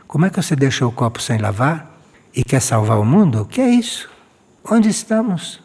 Como 0.07 0.25
é 0.25 0.29
que 0.29 0.41
você 0.41 0.55
deixou 0.55 0.89
o 0.89 0.91
copo 0.91 1.21
sem 1.21 1.37
lavar 1.37 1.99
e 2.33 2.43
quer 2.43 2.61
salvar 2.61 2.99
o 2.99 3.05
mundo? 3.05 3.41
O 3.41 3.45
que 3.45 3.59
é 3.59 3.69
isso? 3.69 4.09
Onde 4.63 4.89
estamos? 4.89 5.64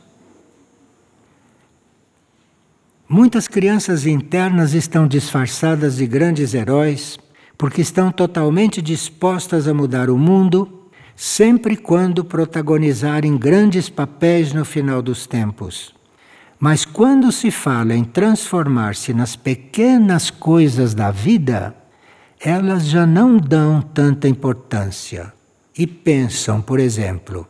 Muitas 3.12 3.48
crianças 3.48 4.06
internas 4.06 4.72
estão 4.72 5.04
disfarçadas 5.04 5.96
de 5.96 6.06
grandes 6.06 6.54
heróis 6.54 7.18
porque 7.58 7.80
estão 7.80 8.12
totalmente 8.12 8.80
dispostas 8.80 9.66
a 9.66 9.74
mudar 9.74 10.08
o 10.08 10.16
mundo, 10.16 10.86
sempre 11.16 11.76
quando 11.76 12.24
protagonizarem 12.24 13.36
grandes 13.36 13.88
papéis 13.88 14.52
no 14.52 14.64
final 14.64 15.02
dos 15.02 15.26
tempos. 15.26 15.92
Mas 16.56 16.84
quando 16.84 17.32
se 17.32 17.50
fala 17.50 17.96
em 17.96 18.04
transformar-se 18.04 19.12
nas 19.12 19.34
pequenas 19.34 20.30
coisas 20.30 20.94
da 20.94 21.10
vida, 21.10 21.74
elas 22.38 22.86
já 22.86 23.04
não 23.04 23.38
dão 23.38 23.82
tanta 23.82 24.28
importância 24.28 25.32
e 25.76 25.84
pensam, 25.84 26.62
por 26.62 26.78
exemplo, 26.78 27.44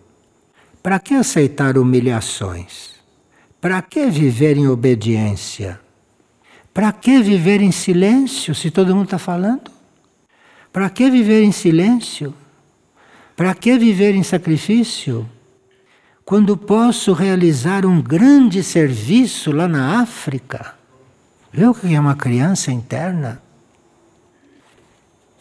para 0.82 0.98
que 0.98 1.12
aceitar 1.12 1.76
humilhações? 1.76 2.89
Para 3.60 3.82
que 3.82 4.06
viver 4.06 4.56
em 4.56 4.66
obediência? 4.66 5.78
Para 6.72 6.92
que 6.92 7.20
viver 7.20 7.60
em 7.60 7.70
silêncio 7.70 8.54
se 8.54 8.70
todo 8.70 8.94
mundo 8.94 9.04
está 9.04 9.18
falando? 9.18 9.70
Para 10.72 10.88
que 10.88 11.10
viver 11.10 11.42
em 11.42 11.52
silêncio? 11.52 12.32
Para 13.36 13.54
que 13.54 13.76
viver 13.76 14.14
em 14.14 14.22
sacrifício? 14.22 15.28
Quando 16.24 16.56
posso 16.56 17.12
realizar 17.12 17.84
um 17.84 18.00
grande 18.00 18.62
serviço 18.62 19.52
lá 19.52 19.68
na 19.68 20.00
África? 20.00 20.74
Viu 21.52 21.72
o 21.72 21.74
que 21.74 21.94
é 21.94 22.00
uma 22.00 22.14
criança 22.14 22.72
interna? 22.72 23.42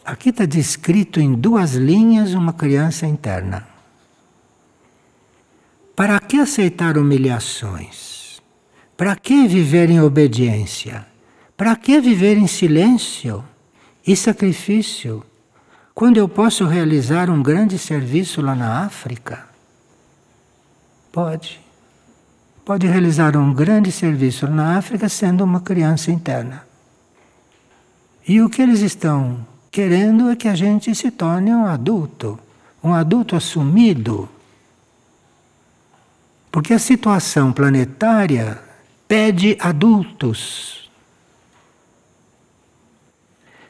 Aqui 0.04 0.28
está 0.28 0.44
descrito 0.44 1.20
em 1.20 1.32
duas 1.32 1.74
linhas 1.74 2.34
uma 2.34 2.52
criança 2.52 3.06
interna. 3.06 3.69
Para 6.00 6.18
que 6.18 6.38
aceitar 6.38 6.96
humilhações? 6.96 8.40
Para 8.96 9.14
que 9.14 9.46
viver 9.46 9.90
em 9.90 10.00
obediência? 10.00 11.06
Para 11.54 11.76
que 11.76 12.00
viver 12.00 12.38
em 12.38 12.46
silêncio 12.46 13.44
e 14.06 14.16
sacrifício? 14.16 15.22
Quando 15.94 16.16
eu 16.16 16.26
posso 16.26 16.64
realizar 16.64 17.28
um 17.28 17.42
grande 17.42 17.76
serviço 17.76 18.40
lá 18.40 18.54
na 18.54 18.82
África? 18.82 19.46
Pode. 21.12 21.60
Pode 22.64 22.86
realizar 22.86 23.36
um 23.36 23.52
grande 23.52 23.92
serviço 23.92 24.48
na 24.48 24.78
África 24.78 25.06
sendo 25.06 25.44
uma 25.44 25.60
criança 25.60 26.10
interna. 26.10 26.64
E 28.26 28.40
o 28.40 28.48
que 28.48 28.62
eles 28.62 28.80
estão 28.80 29.46
querendo 29.70 30.30
é 30.30 30.34
que 30.34 30.48
a 30.48 30.54
gente 30.54 30.94
se 30.94 31.10
torne 31.10 31.50
um 31.50 31.66
adulto, 31.66 32.38
um 32.82 32.94
adulto 32.94 33.36
assumido. 33.36 34.30
Porque 36.50 36.74
a 36.74 36.78
situação 36.78 37.52
planetária 37.52 38.60
pede 39.06 39.56
adultos. 39.60 40.90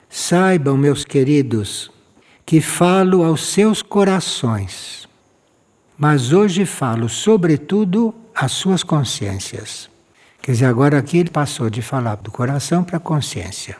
Saibam, 0.09 0.77
meus 0.77 1.05
queridos, 1.05 1.91
que 2.45 2.61
falo 2.61 3.23
aos 3.23 3.47
seus 3.47 3.81
corações, 3.81 5.09
mas 5.97 6.33
hoje 6.33 6.67
falo, 6.67 7.09
sobretudo, 7.09 8.15
às 8.35 8.53
suas 8.53 8.83
consciências. 8.83 9.89
Quer 10.43 10.53
dizer, 10.53 10.65
agora 10.65 10.99
aqui 10.99 11.19
ele 11.19 11.31
passou 11.31 11.69
de 11.69 11.83
falar 11.83 12.17
do 12.17 12.31
coração 12.31 12.83
para 12.83 12.97
a 12.97 13.01
consciência. 13.01 13.77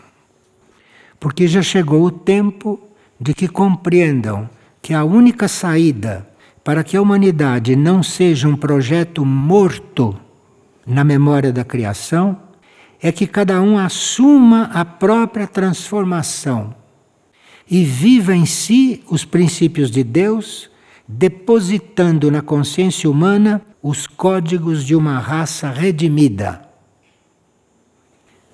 Porque 1.19 1.49
já 1.49 1.63
chegou 1.63 2.05
o 2.05 2.11
tempo 2.11 2.79
de 3.19 3.35
que 3.35 3.49
compreendam 3.49 4.49
que 4.83 4.95
a 4.95 5.03
única 5.03 5.49
saída 5.49 6.30
para 6.63 6.85
que 6.85 6.97
a 6.97 7.03
humanidade 7.03 7.75
não 7.75 8.03
seja 8.03 8.49
um 8.49 8.57
projeto 8.57 9.25
morto 9.25 10.19
na 10.87 11.05
memória 11.05 11.53
da 11.53 11.65
criação 11.65 12.39
é 13.01 13.11
que 13.11 13.27
cada 13.27 13.61
um 13.63 13.79
assuma 13.79 14.65
a 14.75 14.85
própria 14.85 15.47
transformação 15.47 16.75
e 17.71 17.85
viva 17.85 18.35
em 18.35 18.45
si 18.45 19.03
os 19.09 19.25
princípios 19.25 19.91
de 19.91 20.03
Deus, 20.03 20.69
depositando 21.07 22.31
na 22.31 22.43
consciência 22.43 23.09
humana 23.09 23.63
os 23.83 24.07
códigos 24.07 24.85
de 24.85 24.95
uma 24.95 25.19
raça 25.19 25.71
redimida. 25.71 26.63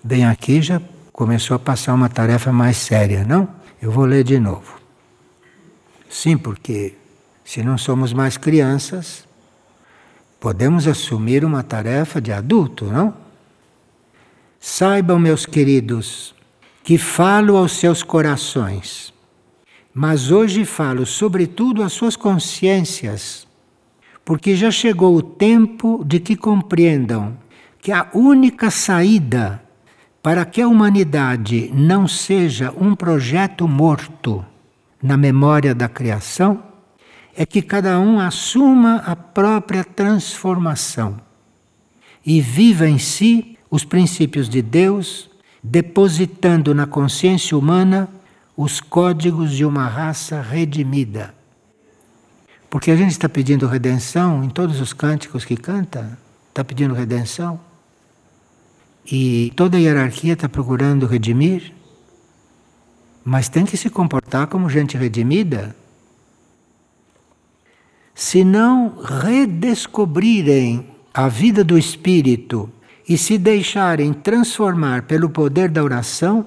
Bem, 0.05 0.25
aqui 0.25 0.63
já 0.63 0.81
começou 1.13 1.57
a 1.57 1.59
passar 1.59 1.95
uma 1.95 2.09
tarefa 2.09 2.53
mais 2.53 2.77
séria, 2.77 3.25
não? 3.25 3.49
Eu 3.81 3.91
vou 3.91 4.05
ler 4.05 4.23
de 4.23 4.39
novo. 4.39 4.79
Sim, 6.09 6.37
porque 6.37 6.95
se 7.47 7.63
não 7.63 7.79
somos 7.79 8.13
mais 8.13 8.37
crianças, 8.37 9.25
podemos 10.41 10.89
assumir 10.89 11.45
uma 11.45 11.63
tarefa 11.63 12.21
de 12.21 12.33
adulto, 12.33 12.87
não? 12.87 13.15
Saibam, 14.59 15.17
meus 15.21 15.47
queridos, 15.47 16.35
que 16.83 16.99
falo 16.99 17.57
aos 17.57 17.71
seus 17.71 18.03
corações, 18.03 19.15
mas 19.95 20.33
hoje 20.33 20.65
falo 20.65 21.07
sobretudo 21.07 21.85
às 21.85 21.93
suas 21.93 22.17
consciências, 22.17 23.47
porque 24.25 24.57
já 24.57 24.73
chegou 24.73 25.15
o 25.15 25.23
tempo 25.23 26.05
de 26.05 26.19
que 26.19 26.35
compreendam 26.35 27.39
que 27.79 27.93
a 27.93 28.09
única 28.13 28.73
saída 28.73 29.63
para 30.21 30.45
que 30.45 30.61
a 30.61 30.67
humanidade 30.67 31.71
não 31.73 32.09
seja 32.09 32.75
um 32.77 32.93
projeto 32.97 33.69
morto 33.69 34.45
na 35.01 35.17
memória 35.17 35.73
da 35.73 35.89
criação 35.89 36.75
é 37.37 37.45
que 37.45 37.61
cada 37.61 38.01
um 38.01 38.19
assuma 38.19 38.97
a 38.97 39.15
própria 39.15 39.85
transformação 39.85 41.21
e 42.25 42.41
viva 42.41 42.89
em 42.89 42.99
si 42.99 43.59
os 43.71 43.85
princípios 43.85 44.49
de 44.49 44.63
Deus 44.63 45.29
depositando 45.63 46.75
na 46.75 46.87
consciência 46.87 47.57
humana 47.57 48.09
os 48.57 48.81
códigos 48.81 49.53
de 49.53 49.65
uma 49.65 49.87
raça 49.87 50.41
redimida. 50.41 51.35
Porque 52.71 52.91
a 52.91 52.97
gente 52.97 53.13
está 53.13 53.29
pedindo 53.29 53.67
redenção 53.67 54.43
em 54.43 54.49
todos 54.49 54.81
os 54.81 54.93
cânticos 54.93 55.45
que 55.45 55.57
canta, 55.57 56.19
está 56.49 56.65
pedindo 56.65 56.95
redenção. 56.95 57.61
E 59.05 59.53
toda 59.55 59.77
a 59.77 59.81
hierarquia 59.81 60.33
está 60.33 60.49
procurando 60.49 61.07
redimir, 61.07 61.73
mas 63.25 63.49
tem 63.49 63.65
que 63.65 63.77
se 63.77 63.91
comportar 63.91 64.47
como 64.47 64.71
gente 64.71 64.97
redimida. 64.97 65.77
Se 68.19 68.43
não 68.43 68.95
redescobrirem 69.05 70.89
a 71.13 71.29
vida 71.29 71.63
do 71.63 71.77
espírito 71.77 72.71
e 73.07 73.19
se 73.19 73.37
deixarem 73.37 74.15
transformar 74.15 75.03
pelo 75.03 75.29
poder 75.29 75.69
da 75.69 75.85
oração, 75.85 76.47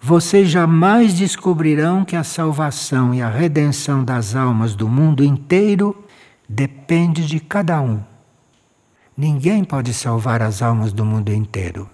vocês 0.00 0.48
jamais 0.48 1.12
descobrirão 1.12 2.02
que 2.02 2.16
a 2.16 2.24
salvação 2.24 3.12
e 3.12 3.20
a 3.20 3.28
redenção 3.28 4.02
das 4.02 4.34
almas 4.34 4.74
do 4.74 4.88
mundo 4.88 5.22
inteiro 5.22 6.02
depende 6.48 7.26
de 7.26 7.40
cada 7.40 7.78
um. 7.78 8.00
Ninguém 9.14 9.64
pode 9.64 9.92
salvar 9.92 10.40
as 10.40 10.62
almas 10.62 10.94
do 10.94 11.04
mundo 11.04 11.30
inteiro. 11.30 11.90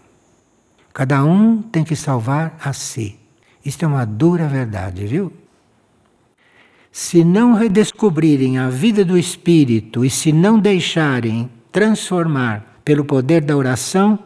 Cada 0.94 1.24
um 1.24 1.60
tem 1.60 1.82
que 1.82 1.96
salvar 1.96 2.56
a 2.62 2.72
si. 2.72 3.18
Isto 3.64 3.84
é 3.84 3.88
uma 3.88 4.04
dura 4.04 4.46
verdade, 4.46 5.04
viu? 5.06 5.41
Se 6.92 7.24
não 7.24 7.54
redescobrirem 7.54 8.58
a 8.58 8.68
vida 8.68 9.02
do 9.02 9.16
espírito 9.16 10.04
e 10.04 10.10
se 10.10 10.30
não 10.30 10.58
deixarem 10.58 11.50
transformar 11.72 12.80
pelo 12.84 13.02
poder 13.02 13.40
da 13.40 13.56
oração, 13.56 14.18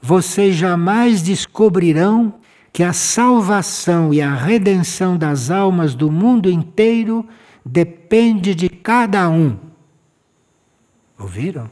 vocês 0.00 0.56
jamais 0.56 1.20
descobrirão 1.20 2.32
que 2.72 2.82
a 2.82 2.94
salvação 2.94 4.14
e 4.14 4.22
a 4.22 4.34
redenção 4.34 5.18
das 5.18 5.50
almas 5.50 5.94
do 5.94 6.10
mundo 6.10 6.50
inteiro 6.50 7.28
depende 7.62 8.54
de 8.54 8.70
cada 8.70 9.28
um. 9.28 9.58
Ouviram? 11.18 11.70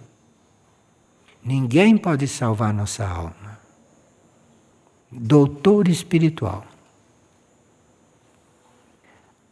Ninguém 1.43 1.97
pode 1.97 2.29
salvar 2.29 2.75
nossa 2.75 3.09
alma. 3.09 3.59
Doutor 5.11 5.89
espiritual. 5.89 6.67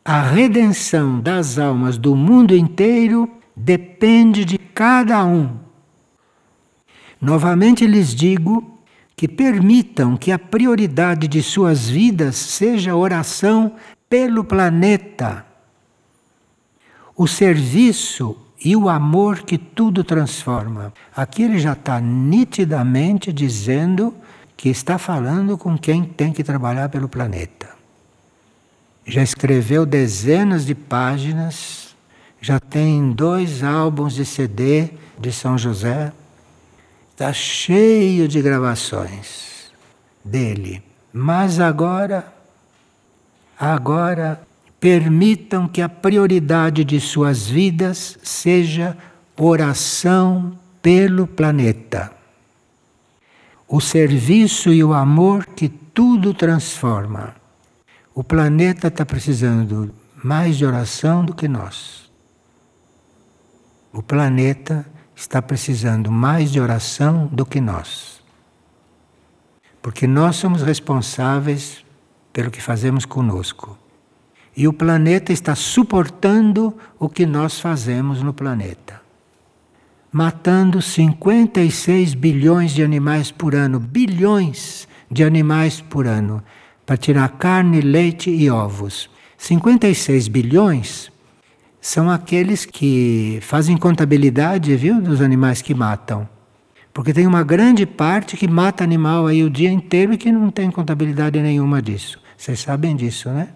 A 0.05 0.21
redenção 0.21 1.19
das 1.19 1.59
almas 1.59 1.97
do 1.97 2.15
mundo 2.15 2.55
inteiro 2.55 3.27
depende 3.57 4.45
de 4.45 4.59
cada 4.59 5.25
um. 5.25 5.57
Novamente 7.19 7.87
lhes 7.87 8.15
digo 8.15 8.81
que 9.17 9.27
permitam 9.27 10.15
que 10.15 10.31
a 10.31 10.39
prioridade 10.39 11.27
de 11.27 11.43
suas 11.43 11.89
vidas 11.89 12.37
seja 12.37 12.93
a 12.93 12.97
oração 12.97 13.77
pelo 14.07 14.45
planeta. 14.45 15.47
O 17.17 17.27
serviço 17.27 18.37
e 18.63 18.77
o 18.77 18.91
amor 18.91 19.41
que 19.41 19.57
tudo 19.57 20.05
transforma. 20.05 20.93
Aqui 21.17 21.45
ele 21.45 21.59
já 21.59 21.73
está 21.73 21.99
nitidamente 21.99 23.33
dizendo 23.33 24.15
que 24.55 24.69
está 24.69 24.99
falando 24.99 25.57
com 25.57 25.79
quem 25.79 26.05
tem 26.05 26.31
que 26.31 26.45
trabalhar 26.45 26.91
pelo 26.91 27.09
planeta. 27.09 27.84
Já 29.07 29.23
escreveu 29.23 29.85
dezenas 29.85 30.65
de 30.65 30.75
páginas, 30.75 31.95
já 32.41 32.59
tem 32.59 33.13
dois 33.13 33.63
álbuns 33.63 34.15
de 34.15 34.25
CD 34.25 34.91
de 35.19 35.33
São 35.33 35.57
José 35.59 36.13
Está 37.15 37.33
cheio 37.33 38.27
de 38.27 38.43
gravações 38.43 39.71
dele. 40.25 40.83
Mas 41.13 41.61
agora, 41.61 42.27
agora, 43.57 44.43
permitam 44.81 45.69
que 45.69 45.81
a 45.81 45.89
prioridade 45.89 46.83
de 46.83 46.99
suas 46.99 47.47
vidas 47.47 48.19
seja 48.21 48.97
oração 49.37 50.59
pelo 50.83 51.25
planeta. 51.25 52.11
O 53.69 53.81
serviço 53.81 54.73
e 54.73 54.83
o 54.83 54.93
amor 54.93 55.47
que 55.47 55.69
tudo 55.69 56.35
transforma. 56.35 57.37
O 58.15 58.23
planeta 58.23 58.87
está 58.87 59.05
precisando 59.05 59.93
mais 60.23 60.57
de 60.57 60.65
oração 60.65 61.25
do 61.25 61.35
que 61.35 61.49
nós. 61.49 62.09
O 63.93 64.01
planeta 64.05 64.87
está 65.17 65.43
precisando 65.43 66.13
mais 66.13 66.53
de 66.53 66.61
oração 66.61 67.27
do 67.27 67.45
que 67.45 67.61
nós. 67.61 68.23
Porque 69.83 70.07
nós 70.07 70.37
somos 70.37 70.63
responsáveis 70.63 71.85
pelo 72.33 72.53
que 72.53 72.63
fazemos 72.63 73.05
conosco. 73.05 73.77
E 74.57 74.69
o 74.69 74.73
planeta 74.73 75.33
está 75.33 75.57
suportando 75.57 76.73
o 77.01 77.09
que 77.09 77.27
nós 77.27 77.59
fazemos 77.59 78.23
no 78.23 78.33
planeta. 78.33 79.03
Matando 80.13 80.81
56 80.81 82.15
bilhões 82.15 82.71
de 82.71 82.85
animais 82.85 83.33
por 83.33 83.57
ano, 83.57 83.81
bilhões 83.81 84.87
de 85.11 85.25
animais 85.25 85.81
por 85.81 86.07
ano, 86.07 86.41
para 86.85 86.97
tirar 86.97 87.29
carne, 87.31 87.81
leite 87.81 88.31
e 88.31 88.51
ovos. 88.51 89.09
56 89.39 90.29
bilhões 90.29 91.13
são 91.81 92.11
aqueles 92.11 92.65
que 92.65 93.39
fazem 93.43 93.77
contabilidade, 93.77 94.75
viu, 94.77 95.01
dos 95.01 95.21
animais 95.21 95.61
que 95.61 95.75
matam. 95.75 96.29
Porque 96.93 97.13
tem 97.13 97.27
uma 97.27 97.43
grande 97.43 97.85
parte 97.85 98.37
que 98.37 98.49
mata 98.49 98.85
animal 98.85 99.27
aí 99.27 99.43
o 99.43 99.51
dia 99.51 99.71
inteiro 99.71 100.15
e 100.15 100.17
que 100.17 100.31
não 100.31 100.51
tem 100.51 100.71
contabilidade 100.71 101.41
nenhuma 101.41 101.83
disso. 101.83 102.21
Vocês 102.37 102.61
sabem 102.61 102.95
disso, 102.95 103.29
né? 103.31 103.49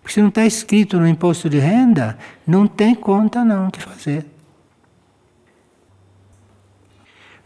Porque 0.00 0.14
se 0.14 0.20
não 0.20 0.28
está 0.28 0.46
escrito 0.46 0.98
no 0.98 1.06
imposto 1.06 1.50
de 1.50 1.58
renda, 1.58 2.16
não 2.46 2.66
tem 2.66 2.94
conta 2.94 3.44
não 3.44 3.70
que 3.70 3.80
fazer. 3.80 4.24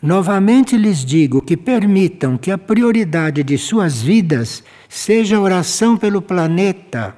Novamente 0.03 0.77
lhes 0.77 1.05
digo 1.05 1.41
que 1.41 1.57
permitam 1.57 2.37
que 2.37 2.51
a 2.51 2.59
prioridade 2.59 3.45
de 3.45 3.57
suas 3.57 4.03
vidas 4.03 4.65
seja 4.89 5.37
a 5.37 5.41
oração 5.41 5.97
pelo 5.97 6.21
planeta. 6.21 7.17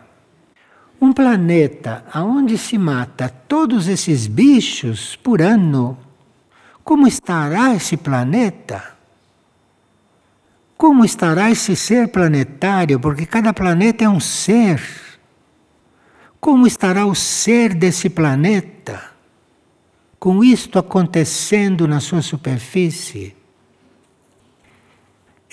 Um 1.00 1.12
planeta 1.12 2.04
onde 2.14 2.58
se 2.58 2.76
mata 2.76 3.28
todos 3.28 3.88
esses 3.88 4.26
bichos 4.26 5.16
por 5.16 5.40
ano 5.40 5.98
como 6.84 7.06
estará 7.06 7.74
esse 7.74 7.96
planeta? 7.96 8.94
Como 10.76 11.02
estará 11.02 11.50
esse 11.50 11.74
ser 11.74 12.08
planetário? 12.08 13.00
Porque 13.00 13.24
cada 13.24 13.54
planeta 13.54 14.04
é 14.04 14.08
um 14.08 14.20
ser. 14.20 14.82
Como 16.38 16.66
estará 16.66 17.06
o 17.06 17.14
ser 17.14 17.72
desse 17.72 18.10
planeta? 18.10 19.13
Com 20.24 20.42
isto 20.42 20.78
acontecendo 20.78 21.86
na 21.86 22.00
sua 22.00 22.22
superfície? 22.22 23.36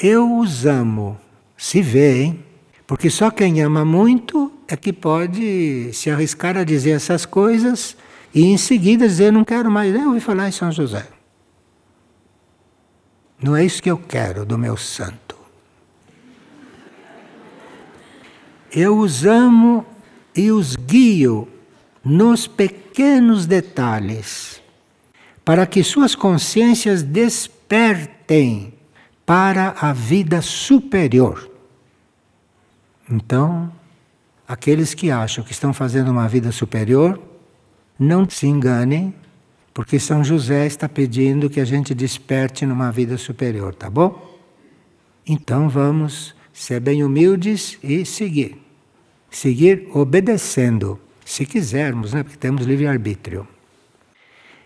Eu 0.02 0.38
os 0.38 0.66
amo, 0.66 1.20
se 1.58 1.82
vê, 1.82 2.24
hein? 2.24 2.46
Porque 2.88 3.10
só 3.10 3.30
quem 3.30 3.62
ama 3.62 3.84
muito 3.84 4.50
é 4.70 4.78
que 4.78 4.94
pode 4.94 5.92
se 5.92 6.10
arriscar 6.10 6.56
a 6.56 6.64
dizer 6.64 6.92
essas 6.92 7.26
coisas 7.26 7.98
e 8.34 8.46
em 8.46 8.58
seguida 8.58 9.06
dizer: 9.06 9.34
Não 9.34 9.44
quero 9.44 9.70
mais 9.70 9.94
nem 9.94 10.06
ouvir 10.06 10.22
falar 10.22 10.48
em 10.48 10.54
São 10.54 10.72
José. 10.72 11.06
Não 13.44 13.54
é 13.54 13.66
isso 13.66 13.84
que 13.84 13.92
eu 13.92 13.98
quero 13.98 14.46
do 14.46 14.58
meu 14.58 14.78
santo. 14.78 15.36
Eu 18.72 18.98
os 18.98 19.26
amo 19.26 19.86
e 20.34 20.50
os 20.50 20.78
guio 20.78 21.46
nos 22.06 22.48
pequenos 22.48 23.46
detalhes, 23.46 24.61
para 25.44 25.66
que 25.66 25.84
suas 25.84 26.16
consciências 26.16 27.04
despertem 27.04 28.74
para 29.26 29.76
a 29.80 29.94
vida 29.94 30.42
superior. 30.42 31.50
Então, 33.10 33.72
aqueles 34.48 34.94
que 34.94 35.10
acham 35.10 35.44
que 35.44 35.52
estão 35.52 35.74
fazendo 35.74 36.12
uma 36.12 36.28
vida 36.28 36.52
superior, 36.52 37.20
não 37.98 38.30
se 38.30 38.48
enganem, 38.48 39.14
porque 39.74 40.00
São 40.00 40.24
José 40.24 40.66
está 40.66 40.90
pedindo 40.90 41.50
que 41.50 41.60
a 41.60 41.66
gente 41.66 41.94
desperte 41.94 42.66
numa 42.66 42.92
vida 42.92 43.18
superior, 43.18 43.74
tá 43.74 43.90
bom? 43.90 44.30
Então 45.26 45.70
vamos 45.70 46.36
ser 46.52 46.80
bem 46.80 47.04
humildes 47.04 47.78
e 47.82 48.06
seguir. 48.06 48.58
Seguir 49.30 49.88
obedecendo, 49.94 51.00
se 51.24 51.46
quisermos, 51.46 52.14
né? 52.14 52.24
porque 52.24 52.38
temos 52.38 52.66
livre-arbítrio. 52.66 53.48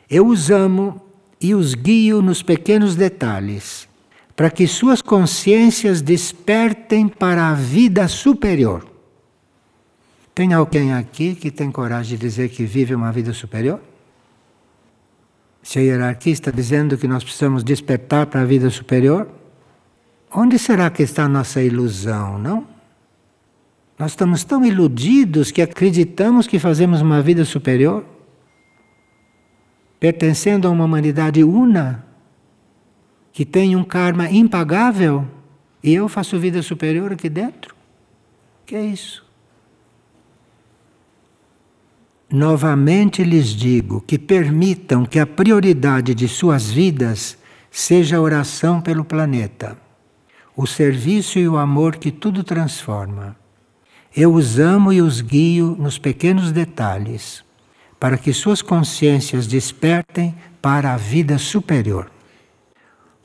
Eu 0.10 0.28
os 0.28 0.50
amo 0.50 1.02
e 1.42 1.54
os 1.54 1.74
guio 1.74 2.22
nos 2.22 2.42
pequenos 2.42 2.96
detalhes, 2.96 3.88
para 4.36 4.50
que 4.50 4.68
suas 4.68 5.02
consciências 5.02 6.02
despertem 6.02 7.08
para 7.08 7.50
a 7.50 7.54
vida 7.54 8.08
superior. 8.08 8.86
Tem 10.34 10.54
alguém 10.54 10.94
aqui 10.94 11.34
que 11.34 11.50
tem 11.50 11.72
coragem 11.72 12.18
de 12.18 12.22
dizer 12.22 12.50
que 12.50 12.66
vive 12.66 12.94
uma 12.94 13.12
vida 13.12 13.32
superior? 13.32 13.80
Se 15.64 15.80
a 15.80 15.82
hierarquia 15.82 16.34
está 16.34 16.52
dizendo 16.52 16.98
que 16.98 17.08
nós 17.08 17.24
precisamos 17.24 17.64
despertar 17.64 18.28
para 18.28 18.42
a 18.42 18.46
vida 18.46 18.70
superior, 18.70 19.28
onde 20.32 20.60
será 20.60 20.90
que 20.90 21.04
está 21.04 21.24
a 21.24 21.30
nossa 21.30 21.62
ilusão, 21.62 22.38
não? 22.38 22.68
Nós 23.98 24.12
estamos 24.12 24.44
tão 24.44 24.66
iludidos 24.66 25.52
que 25.52 25.62
acreditamos 25.62 26.48
que 26.48 26.60
fazemos 26.60 27.02
uma 27.02 27.22
vida 27.22 27.46
superior, 27.46 28.06
pertencendo 30.00 30.68
a 30.68 30.72
uma 30.72 30.86
humanidade 30.86 31.44
una, 31.44 32.06
que 33.32 33.46
tem 33.46 33.76
um 33.76 33.84
karma 33.84 34.30
impagável, 34.30 35.26
e 35.84 35.94
eu 35.94 36.10
faço 36.10 36.40
vida 36.40 36.62
superior 36.62 37.14
aqui 37.14 37.30
dentro? 37.30 37.76
Que 38.66 38.76
é 38.76 38.86
isso? 38.86 39.24
Novamente 42.30 43.24
lhes 43.24 43.50
digo 43.50 44.02
que 44.02 44.18
permitam 44.18 45.06
que 45.06 45.20
a 45.20 45.28
prioridade 45.28 46.14
de 46.14 46.28
suas 46.28 46.70
vidas 46.70 47.38
seja 47.72 48.18
a 48.18 48.22
oração 48.22 48.82
pelo 48.82 49.06
planeta, 49.06 49.78
o 50.54 50.66
serviço 50.66 51.38
e 51.38 51.48
o 51.48 51.56
amor 51.56 51.98
que 51.98 52.12
tudo 52.12 52.44
transforma. 52.44 53.38
Eu 54.14 54.34
os 54.34 54.58
amo 54.60 54.92
e 54.92 55.02
os 55.02 55.22
guio 55.22 55.78
nos 55.80 55.98
pequenos 55.98 56.52
detalhes, 56.52 57.45
para 58.00 58.18
que 58.18 58.34
suas 58.34 58.62
consciências 58.62 59.48
despertem 59.48 60.36
para 60.62 60.94
a 60.94 60.98
vida 60.98 61.38
superior. 61.38 62.12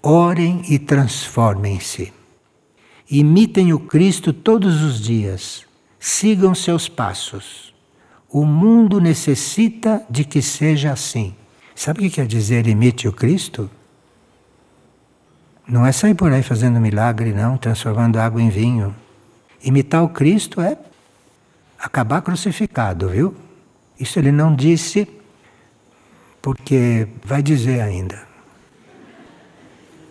Orem 0.02 0.62
e 0.68 0.78
transformem-se. 0.78 2.12
Imitem 3.10 3.72
o 3.72 3.80
Cristo 3.80 4.32
todos 4.32 4.82
os 4.82 5.00
dias. 5.00 5.66
Sigam 5.98 6.54
seus 6.54 6.88
passos. 6.88 7.74
O 8.30 8.46
mundo 8.46 9.00
necessita 9.00 10.02
de 10.08 10.24
que 10.24 10.40
seja 10.40 10.92
assim. 10.92 11.34
Sabe 11.74 11.98
o 11.98 12.02
que 12.02 12.10
quer 12.10 12.26
dizer 12.26 12.66
imite 12.66 13.08
o 13.08 13.12
Cristo? 13.12 13.70
Não 15.66 15.84
é 15.84 15.92
sair 15.92 16.14
por 16.14 16.32
aí 16.32 16.42
fazendo 16.42 16.80
milagre, 16.80 17.32
não, 17.32 17.56
transformando 17.56 18.18
água 18.18 18.40
em 18.40 18.48
vinho. 18.48 18.94
Imitar 19.62 20.02
o 20.02 20.08
Cristo 20.08 20.60
é 20.60 20.76
acabar 21.78 22.22
crucificado, 22.22 23.08
viu? 23.08 23.34
Isso 24.00 24.18
ele 24.18 24.32
não 24.32 24.56
disse 24.56 25.06
porque 26.42 27.06
vai 27.22 27.42
dizer 27.42 27.80
ainda. 27.82 28.26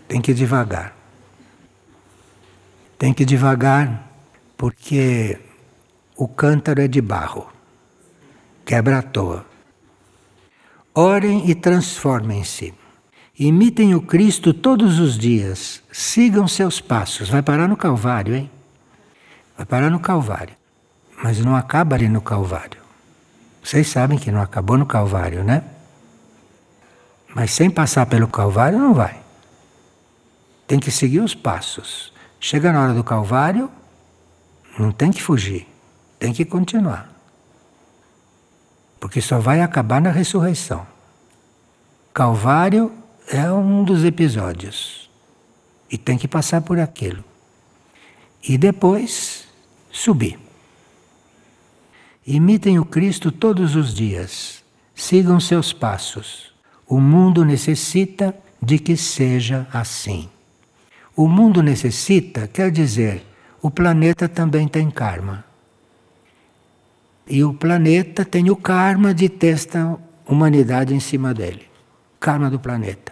Tem 0.08 0.22
que 0.22 0.32
ir 0.32 0.36
devagar. 0.36 0.96
Tem 2.98 3.14
que 3.14 3.24
ir 3.24 3.26
devagar 3.26 4.08
porque 4.56 5.38
o 6.16 6.28
cântaro 6.28 6.82
é 6.82 6.88
de 6.88 7.02
barro 7.02 7.60
quebra 8.70 9.00
à 9.00 9.02
toa. 9.02 9.44
Orem 10.94 11.50
e 11.50 11.56
transformem-se. 11.56 12.72
Imitem 13.40 13.96
o 13.96 14.02
Cristo 14.02 14.54
todos 14.54 15.00
os 15.00 15.18
dias. 15.18 15.82
Sigam 15.92 16.48
seus 16.48 16.80
passos. 16.80 17.30
Vai 17.30 17.42
parar 17.42 17.68
no 17.68 17.76
Calvário, 17.76 18.36
hein? 18.36 18.52
Vai 19.58 19.66
parar 19.66 19.90
no 19.90 20.00
Calvário. 20.00 20.54
Mas 21.24 21.40
não 21.40 21.56
acaba 21.56 21.96
ali 21.96 22.08
no 22.08 22.22
Calvário. 22.22 22.79
Vocês 23.70 23.88
sabem 23.88 24.18
que 24.18 24.32
não 24.32 24.42
acabou 24.42 24.78
no 24.78 24.86
Calvário, 24.86 25.44
né? 25.44 25.64
Mas 27.36 27.52
sem 27.52 27.70
passar 27.70 28.08
pelo 28.08 28.28
Calvário 28.28 28.80
não 28.80 28.94
vai. 28.96 29.22
Tem 30.66 30.80
que 30.80 30.90
seguir 30.90 31.20
os 31.20 31.36
passos. 31.36 32.12
Chega 32.40 32.72
na 32.72 32.82
hora 32.82 32.94
do 32.94 33.04
Calvário, 33.04 33.70
não 34.80 34.92
tem 34.92 35.12
que 35.12 35.22
fugir, 35.22 35.68
tem 36.18 36.34
que 36.34 36.46
continuar 36.46 37.10
porque 39.00 39.22
só 39.22 39.40
vai 39.40 39.62
acabar 39.62 40.02
na 40.02 40.12
ressurreição. 40.12 40.86
Calvário 42.14 42.92
é 43.28 43.50
um 43.52 43.84
dos 43.84 44.04
episódios 44.04 45.10
e 45.90 45.98
tem 45.98 46.18
que 46.18 46.28
passar 46.28 46.62
por 46.62 46.80
aquilo. 46.80 47.24
E 48.44 48.58
depois 48.58 49.48
subir. 49.92 50.49
Imitem 52.32 52.78
o 52.78 52.86
Cristo 52.86 53.32
todos 53.32 53.76
os 53.76 53.92
dias, 53.92 54.64
sigam 54.94 55.40
seus 55.40 55.74
passos. 55.74 56.54
O 56.88 57.00
mundo 57.00 57.44
necessita 57.44 58.36
de 58.62 58.78
que 58.78 58.96
seja 58.96 59.68
assim. 59.74 60.30
O 61.16 61.28
mundo 61.28 61.64
necessita 61.64 62.48
quer 62.48 62.70
dizer, 62.70 63.26
o 63.64 63.72
planeta 63.72 64.30
também 64.30 64.68
tem 64.68 64.92
karma. 64.92 65.44
E 67.28 67.44
o 67.44 67.52
planeta 67.52 68.24
tem 68.24 68.52
o 68.52 68.56
karma 68.56 69.12
de 69.12 69.28
ter 69.28 69.56
esta 69.56 69.98
humanidade 70.28 70.94
em 70.94 71.00
cima 71.00 71.34
dele 71.34 71.68
karma 72.20 72.48
do 72.48 72.60
planeta. 72.60 73.12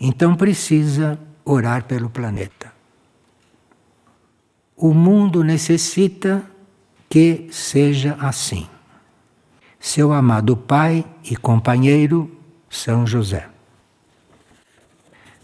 Então 0.00 0.34
precisa 0.34 1.18
orar 1.44 1.84
pelo 1.84 2.08
planeta. 2.08 2.61
O 4.82 4.92
mundo 4.92 5.44
necessita 5.44 6.44
que 7.08 7.46
seja 7.52 8.16
assim. 8.18 8.66
Seu 9.78 10.12
amado 10.12 10.56
pai 10.56 11.06
e 11.22 11.36
companheiro, 11.36 12.28
São 12.68 13.06
José. 13.06 13.48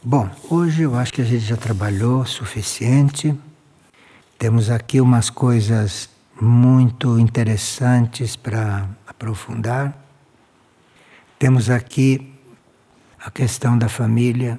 Bom, 0.02 0.28
hoje 0.50 0.82
eu 0.82 0.96
acho 0.96 1.12
que 1.12 1.22
a 1.22 1.24
gente 1.24 1.44
já 1.44 1.56
trabalhou 1.56 2.26
suficiente. 2.26 3.32
Temos 4.36 4.70
aqui 4.70 5.00
umas 5.00 5.30
coisas 5.30 6.10
muito 6.40 7.16
interessantes 7.16 8.34
para 8.34 8.88
aprofundar. 9.06 9.96
Temos 11.38 11.70
aqui 11.70 12.34
a 13.24 13.30
questão 13.30 13.78
da 13.78 13.88
família, 13.88 14.58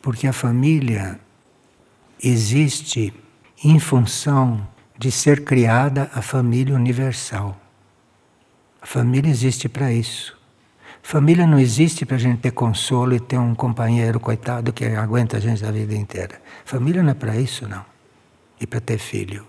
porque 0.00 0.26
a 0.26 0.32
família 0.32 1.20
existe 2.18 3.12
em 3.62 3.78
função 3.78 4.66
de 4.98 5.10
ser 5.10 5.44
criada 5.44 6.10
a 6.14 6.22
família 6.22 6.74
universal. 6.74 7.56
A 8.80 8.86
família 8.86 9.30
existe 9.30 9.68
para 9.68 9.92
isso. 9.92 10.36
Família 11.02 11.46
não 11.46 11.58
existe 11.58 12.04
para 12.04 12.16
a 12.16 12.18
gente 12.18 12.40
ter 12.40 12.50
consolo 12.50 13.14
e 13.14 13.20
ter 13.20 13.38
um 13.38 13.54
companheiro 13.54 14.20
coitado 14.20 14.72
que 14.72 14.84
aguenta 14.84 15.38
a 15.38 15.40
gente 15.40 15.64
a 15.64 15.70
vida 15.70 15.94
inteira. 15.94 16.40
Família 16.64 17.02
não 17.02 17.10
é 17.10 17.14
para 17.14 17.36
isso, 17.36 17.66
não. 17.66 17.84
E 18.60 18.66
para 18.66 18.80
ter 18.80 18.98
filho. 18.98 19.46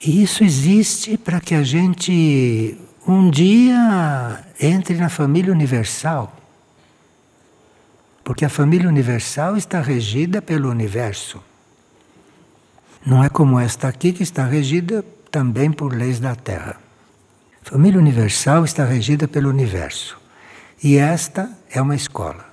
E 0.00 0.22
isso 0.22 0.42
existe 0.42 1.16
para 1.16 1.40
que 1.40 1.54
a 1.54 1.62
gente 1.62 2.78
um 3.06 3.30
dia 3.30 4.44
entre 4.60 4.96
na 4.96 5.08
família 5.08 5.52
universal. 5.52 6.34
Porque 8.24 8.44
a 8.44 8.48
família 8.48 8.88
universal 8.88 9.56
está 9.56 9.80
regida 9.80 10.42
pelo 10.42 10.68
universo. 10.68 11.40
Não 13.06 13.22
é 13.22 13.28
como 13.28 13.60
esta 13.60 13.86
aqui 13.86 14.12
que 14.12 14.24
está 14.24 14.44
regida 14.44 15.04
também 15.30 15.70
por 15.70 15.94
leis 15.94 16.18
da 16.18 16.34
Terra. 16.34 16.76
Família 17.62 18.00
universal 18.00 18.64
está 18.64 18.84
regida 18.84 19.28
pelo 19.28 19.48
universo. 19.48 20.18
E 20.82 20.96
esta 20.96 21.48
é 21.70 21.80
uma 21.80 21.94
escola. 21.94 22.44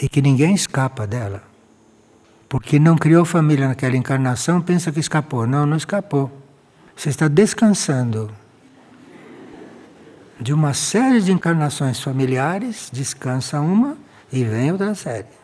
E 0.00 0.08
que 0.08 0.22
ninguém 0.22 0.54
escapa 0.54 1.06
dela. 1.06 1.42
Porque 2.48 2.78
não 2.78 2.96
criou 2.96 3.26
família 3.26 3.68
naquela 3.68 3.94
encarnação, 3.94 4.62
pensa 4.62 4.90
que 4.90 5.00
escapou. 5.00 5.46
Não, 5.46 5.66
não 5.66 5.76
escapou. 5.76 6.32
Você 6.96 7.10
está 7.10 7.28
descansando 7.28 8.30
de 10.40 10.54
uma 10.54 10.72
série 10.72 11.20
de 11.20 11.30
encarnações 11.30 12.00
familiares, 12.00 12.88
descansa 12.90 13.60
uma 13.60 13.98
e 14.32 14.44
vem 14.44 14.72
outra 14.72 14.94
série. 14.94 15.39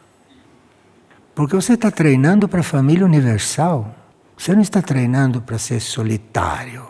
Porque 1.37 1.55
você 1.55 1.74
está 1.74 1.91
treinando 1.91 2.49
para 2.49 2.61
a 2.61 2.64
família 2.64 3.05
universal, 3.05 3.95
você 4.39 4.55
não 4.55 4.62
está 4.62 4.80
treinando 4.80 5.43
para 5.43 5.59
ser 5.59 5.80
solitário. 5.80 6.89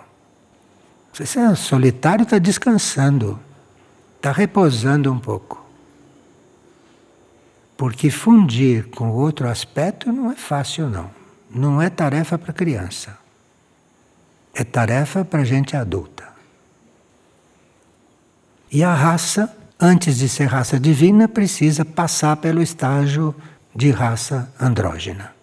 Você 1.13 1.41
é 1.41 1.55
solitário, 1.57 2.23
está 2.23 2.39
descansando, 2.39 3.41
está 4.17 4.31
repousando 4.31 5.13
um 5.13 5.19
pouco. 5.19 5.67
Porque 7.77 8.09
fundir 8.09 8.89
com 8.91 9.11
outro 9.11 9.49
aspecto 9.49 10.13
não 10.13 10.31
é 10.31 10.37
fácil, 10.37 10.89
não. 10.89 11.11
Não 11.51 11.83
é 11.83 11.91
tarefa 11.91 12.39
para 12.39 12.53
criança. 12.53 13.19
É 14.55 14.63
tarefa 14.63 15.25
para 15.25 15.43
gente 15.43 15.77
adulta. 15.77 16.25
E 18.71 18.85
a 18.85 18.95
raça, 18.95 19.53
antes 19.81 20.19
de 20.19 20.29
ser 20.29 20.45
raça 20.45 20.79
divina, 20.79 21.27
precisa 21.27 21.85
passar 21.85 22.37
pelo 22.37 22.63
estágio 22.63 23.35
de 23.77 23.91
raça 23.91 24.51
andrógena. 24.59 25.35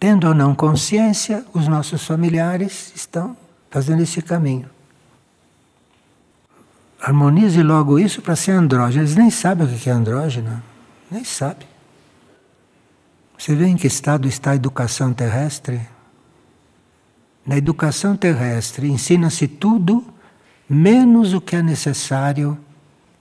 Tendo 0.00 0.28
ou 0.28 0.34
não 0.34 0.54
consciência, 0.54 1.44
os 1.52 1.68
nossos 1.68 2.04
familiares 2.04 2.92
estão 2.96 3.36
fazendo 3.70 4.02
esse 4.02 4.22
caminho. 4.22 4.68
Harmonize 7.00 7.62
logo 7.62 7.98
isso 7.98 8.22
para 8.22 8.34
ser 8.34 8.52
andrógeno. 8.52 9.02
Eles 9.02 9.16
nem 9.16 9.30
sabem 9.30 9.66
o 9.66 9.78
que 9.78 9.90
é 9.90 9.92
andrógeno, 9.92 10.62
nem 11.10 11.22
sabem. 11.24 11.68
Você 13.38 13.54
vê 13.54 13.66
em 13.66 13.76
que 13.76 13.86
estado 13.86 14.26
está 14.26 14.52
a 14.52 14.56
educação 14.56 15.12
terrestre? 15.12 15.80
Na 17.46 17.58
educação 17.58 18.16
terrestre 18.16 18.90
ensina-se 18.90 19.46
tudo 19.46 20.02
menos 20.66 21.34
o 21.34 21.40
que 21.40 21.56
é 21.56 21.62
necessário 21.62 22.58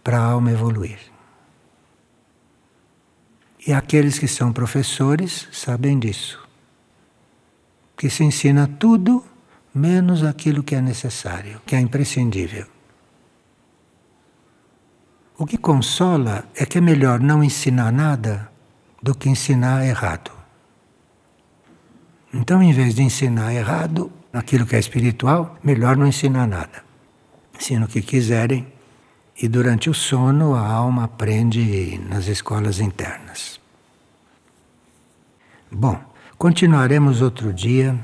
para 0.01 0.17
a 0.17 0.23
alma 0.23 0.51
evoluir. 0.51 1.12
E 3.65 3.73
aqueles 3.73 4.19
que 4.19 4.27
são 4.27 4.51
professores 4.51 5.47
sabem 5.51 5.97
disso. 5.97 6.41
Que 7.95 8.09
se 8.09 8.23
ensina 8.23 8.67
tudo 8.67 9.23
menos 9.73 10.23
aquilo 10.23 10.63
que 10.63 10.75
é 10.75 10.81
necessário, 10.81 11.61
que 11.65 11.75
é 11.75 11.79
imprescindível. 11.79 12.65
O 15.37 15.45
que 15.45 15.57
consola 15.57 16.45
é 16.55 16.65
que 16.65 16.77
é 16.77 16.81
melhor 16.81 17.19
não 17.19 17.43
ensinar 17.43 17.91
nada 17.91 18.51
do 19.01 19.15
que 19.15 19.29
ensinar 19.29 19.85
errado. 19.85 20.31
Então, 22.33 22.61
em 22.61 22.73
vez 22.73 22.93
de 22.95 23.01
ensinar 23.01 23.53
errado, 23.53 24.11
aquilo 24.31 24.65
que 24.65 24.75
é 24.75 24.79
espiritual, 24.79 25.57
melhor 25.63 25.95
não 25.97 26.07
ensinar 26.07 26.47
nada 26.47 26.93
ensina 27.63 27.85
o 27.85 27.87
que 27.87 28.01
quiserem, 28.01 28.67
e 29.41 29.47
durante 29.47 29.89
o 29.89 29.93
sono 29.93 30.55
a 30.55 30.65
alma 30.65 31.05
aprende 31.05 31.99
nas 32.09 32.27
escolas 32.27 32.79
internas. 32.79 33.59
Bom, 35.71 35.99
continuaremos 36.37 37.21
outro 37.21 37.51
dia 37.51 37.97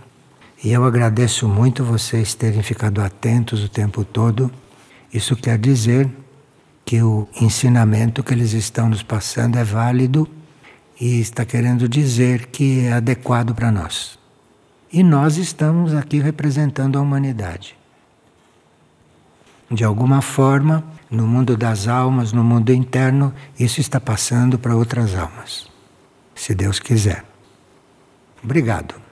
e 0.63 0.71
eu 0.71 0.83
agradeço 0.83 1.47
muito 1.47 1.83
vocês 1.83 2.33
terem 2.33 2.63
ficado 2.63 3.01
atentos 3.01 3.63
o 3.63 3.69
tempo 3.69 4.03
todo. 4.03 4.51
Isso 5.13 5.35
quer 5.35 5.57
dizer 5.57 6.09
que 6.83 7.01
o 7.01 7.27
ensinamento 7.39 8.23
que 8.23 8.33
eles 8.33 8.53
estão 8.53 8.89
nos 8.89 9.03
passando 9.03 9.57
é 9.57 9.63
válido 9.63 10.27
e 10.99 11.19
está 11.19 11.45
querendo 11.45 11.87
dizer 11.87 12.47
que 12.47 12.85
é 12.85 12.93
adequado 12.93 13.53
para 13.53 13.71
nós. 13.71 14.17
E 14.91 15.03
nós 15.03 15.37
estamos 15.37 15.93
aqui 15.93 16.19
representando 16.19 16.97
a 16.97 17.01
humanidade 17.01 17.79
de 19.71 19.83
alguma 19.83 20.21
forma, 20.21 20.83
no 21.09 21.25
mundo 21.25 21.57
das 21.57 21.87
almas, 21.87 22.31
no 22.31 22.43
mundo 22.43 22.71
interno, 22.71 23.33
isso 23.59 23.81
está 23.81 23.99
passando 23.99 24.59
para 24.59 24.75
outras 24.75 25.15
almas. 25.15 25.67
Se 26.35 26.53
Deus 26.53 26.79
quiser. 26.79 27.25
Obrigado. 28.43 29.08